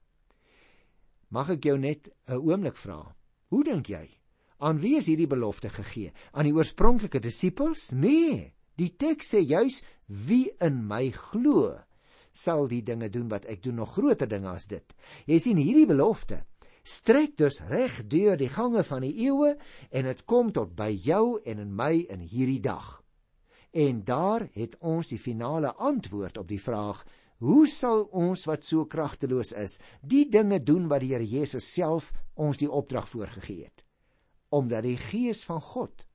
Mag 1.32 1.52
ek 1.54 1.68
jou 1.68 1.78
net 1.78 2.10
'n 2.28 2.40
oomblik 2.40 2.76
vra? 2.76 3.16
Hoe 3.48 3.64
dink 3.64 3.88
jy? 3.88 4.10
Aan 4.60 4.80
wie 4.80 4.98
is 4.98 5.06
hierdie 5.06 5.28
belofte 5.28 5.70
gegee? 5.70 6.12
Aan 6.32 6.46
die 6.46 6.54
oorspronklike 6.54 7.20
disippels? 7.20 7.92
Nee, 7.92 8.54
die 8.82 8.92
teks 8.98 9.36
sê 9.36 9.44
juis 9.46 9.82
wie 10.28 10.50
in 10.64 10.82
my 10.90 11.12
glo 11.14 11.78
sal 12.32 12.68
die 12.72 12.82
dinge 12.82 13.12
doen 13.12 13.28
wat 13.32 13.46
ek 13.52 13.62
doen 13.64 13.82
nog 13.82 13.94
groter 13.98 14.30
dinge 14.30 14.50
as 14.50 14.66
dit. 14.72 14.96
Jy 15.28 15.38
sien 15.40 15.60
hierdie 15.60 15.90
belofte 15.90 16.42
strek 16.84 17.36
dus 17.38 17.60
reg 17.70 18.02
deur 18.10 18.38
die 18.38 18.50
gange 18.50 18.84
van 18.84 19.04
die 19.06 19.14
eeue 19.28 19.54
en 19.92 20.08
dit 20.10 20.24
kom 20.26 20.52
tot 20.54 20.74
by 20.78 20.90
jou 20.90 21.40
en 21.46 21.62
in 21.62 21.74
my 21.76 21.94
in 22.10 22.24
hierdie 22.26 22.62
dag. 22.62 23.02
En 23.72 24.04
daar 24.04 24.48
het 24.54 24.76
ons 24.80 25.12
die 25.14 25.20
finale 25.22 25.74
antwoord 25.78 26.38
op 26.38 26.48
die 26.50 26.60
vraag: 26.60 27.06
Hoe 27.40 27.68
sal 27.68 28.04
ons 28.12 28.46
wat 28.50 28.66
so 28.66 28.86
kragteloos 28.86 29.54
is, 29.54 29.80
die 30.02 30.28
dinge 30.30 30.60
doen 30.60 30.90
wat 30.90 31.02
die 31.02 31.14
Here 31.14 31.26
Jesus 31.26 31.74
self 31.74 32.12
ons 32.36 32.58
die 32.58 32.70
opdrag 32.70 33.08
voorgegee 33.10 33.64
het? 33.64 33.86
Omdat 34.50 34.84
die 34.84 34.98
Gees 34.98 35.46
van 35.48 35.62
God 35.62 36.06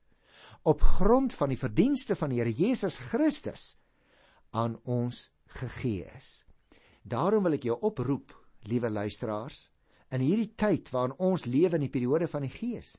op 0.67 0.81
grond 0.83 1.33
van 1.33 1.53
die 1.53 1.59
verdienste 1.59 2.15
van 2.19 2.33
die 2.33 2.41
Here 2.41 2.51
Jesus 2.51 2.97
Christus 2.99 3.77
aan 4.51 4.75
ons 4.83 5.29
gegee 5.61 6.03
is. 6.17 6.43
Daarom 7.07 7.47
wil 7.47 7.55
ek 7.55 7.69
jou 7.69 7.77
oproep, 7.87 8.33
liewe 8.67 8.91
luisteraars, 8.91 9.69
in 10.11 10.23
hierdie 10.23 10.53
tyd 10.59 10.87
waarin 10.91 11.15
ons 11.23 11.45
lewe 11.47 11.75
in 11.75 11.83
die 11.83 11.91
periode 11.91 12.27
van 12.31 12.45
die 12.45 12.51
Gees, 12.51 12.93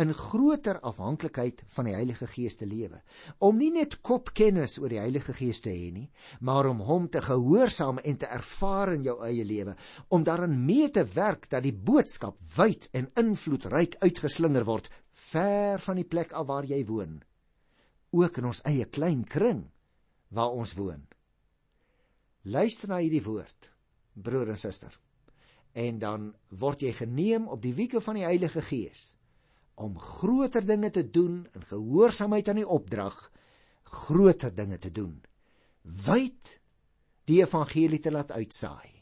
in 0.00 0.12
groter 0.16 0.78
afhanklikheid 0.84 1.60
van 1.76 1.88
die 1.88 1.94
Heilige 1.96 2.28
Gees 2.28 2.56
te 2.60 2.68
lewe, 2.68 3.00
om 3.44 3.56
nie 3.60 3.70
net 3.72 3.98
kopkennis 4.04 4.78
oor 4.80 4.92
die 4.92 5.00
Heilige 5.00 5.36
Gees 5.36 5.60
te 5.64 5.72
hê 5.72 5.90
nie, 5.92 6.06
maar 6.40 6.68
om 6.68 6.80
hom 6.88 7.08
te 7.12 7.20
gehoorsaam 7.24 8.00
en 8.04 8.20
te 8.20 8.28
ervaar 8.32 8.94
in 8.96 9.04
jou 9.08 9.18
eie 9.24 9.44
lewe, 9.48 9.76
om 10.08 10.24
daarin 10.24 10.56
mee 10.64 10.88
te 10.92 11.04
werk 11.16 11.48
dat 11.52 11.64
die 11.64 11.76
boodskap 11.76 12.36
wyd 12.56 12.88
en 12.92 13.10
invloedryk 13.20 14.00
uitgeslinger 14.04 14.68
word 14.68 14.92
ver 15.14 15.80
van 15.80 16.00
die 16.00 16.08
plek 16.08 16.32
af 16.32 16.46
waar 16.50 16.66
jy 16.68 16.82
woon, 16.86 17.22
ook 18.14 18.38
in 18.38 18.50
ons 18.50 18.62
eie 18.68 18.84
klein 18.84 19.24
kring 19.24 19.64
waar 20.34 20.54
ons 20.54 20.74
woon. 20.78 21.06
Luister 22.44 22.88
na 22.90 23.00
hierdie 23.00 23.24
woord, 23.24 23.70
broer 24.14 24.52
en 24.54 24.60
suster 24.60 24.94
en 25.74 25.98
dan 25.98 26.26
word 26.54 26.84
jy 26.86 26.92
geneem 26.94 27.48
op 27.50 27.62
die 27.62 27.74
wieke 27.74 28.00
van 28.02 28.18
die 28.18 28.26
Heilige 28.26 28.62
Gees 28.62 29.12
om 29.74 29.96
groter 29.98 30.62
dinge 30.62 30.92
te 30.94 31.02
doen 31.02 31.42
in 31.50 31.64
gehoorsaamheid 31.66 32.48
aan 32.50 32.60
die 32.62 32.68
opdrag 32.76 33.16
groter 34.04 34.54
dinge 34.54 34.78
te 34.78 34.92
doen 34.94 35.16
wyd 36.06 36.52
die 37.26 37.40
evangelie 37.42 37.98
te 37.98 38.12
laat 38.14 38.30
uitsaai 38.30 38.92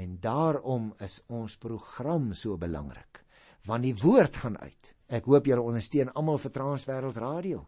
en 0.00 0.16
daarom 0.24 0.94
is 1.04 1.20
ons 1.28 1.58
program 1.60 2.32
so 2.32 2.56
belangrik 2.56 3.20
want 3.68 3.84
die 3.84 3.94
woord 4.02 4.40
gaan 4.42 4.58
uit 4.58 4.92
ek 5.20 5.28
hoop 5.30 5.48
julle 5.48 5.64
ondersteun 5.64 6.12
almal 6.16 6.40
vir 6.42 6.54
Transwêreld 6.56 7.20
Radio 7.22 7.64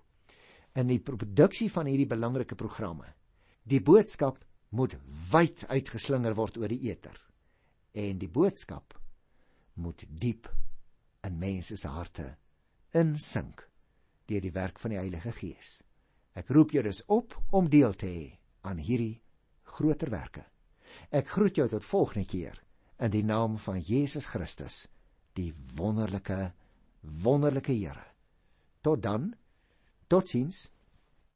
in 0.80 0.90
die 0.90 1.00
produksie 1.04 1.70
van 1.72 1.90
hierdie 1.90 2.08
belangrike 2.10 2.58
programme 2.58 3.12
die 3.62 3.82
boodskap 3.84 4.40
moet 4.76 4.96
wyd 5.30 5.66
uitgeslinger 5.68 6.36
word 6.38 6.58
oor 6.60 6.72
die 6.72 6.90
eter 6.90 7.16
en 7.92 8.18
die 8.18 8.30
boodskap 8.30 8.94
moet 9.80 10.04
diep 10.08 10.48
in 11.26 11.38
mense 11.40 11.76
se 11.76 11.90
harte 11.90 12.28
insink 12.96 13.66
deur 14.30 14.42
die 14.44 14.54
werk 14.54 14.78
van 14.78 14.94
die 14.94 15.00
Heilige 15.00 15.32
Gees. 15.34 15.80
Ek 16.38 16.50
roep 16.54 16.74
jou 16.74 16.82
dus 16.86 17.02
op 17.10 17.34
om 17.50 17.68
deel 17.70 17.94
te 17.98 18.06
hê 18.06 18.26
aan 18.66 18.78
hierdie 18.78 19.20
groter 19.74 20.10
werke. 20.10 20.44
Ek 21.10 21.28
groet 21.34 21.58
jou 21.58 21.66
tot 21.70 21.86
volgende 21.86 22.26
keer 22.30 22.58
in 23.02 23.10
die 23.10 23.24
naam 23.26 23.56
van 23.58 23.80
Jesus 23.80 24.28
Christus, 24.30 24.86
die 25.40 25.52
wonderlike 25.76 26.52
wonderlike 27.00 27.72
Here. 27.72 28.04
Tot 28.84 29.02
dan. 29.02 29.32
Totsiens. 30.06 30.68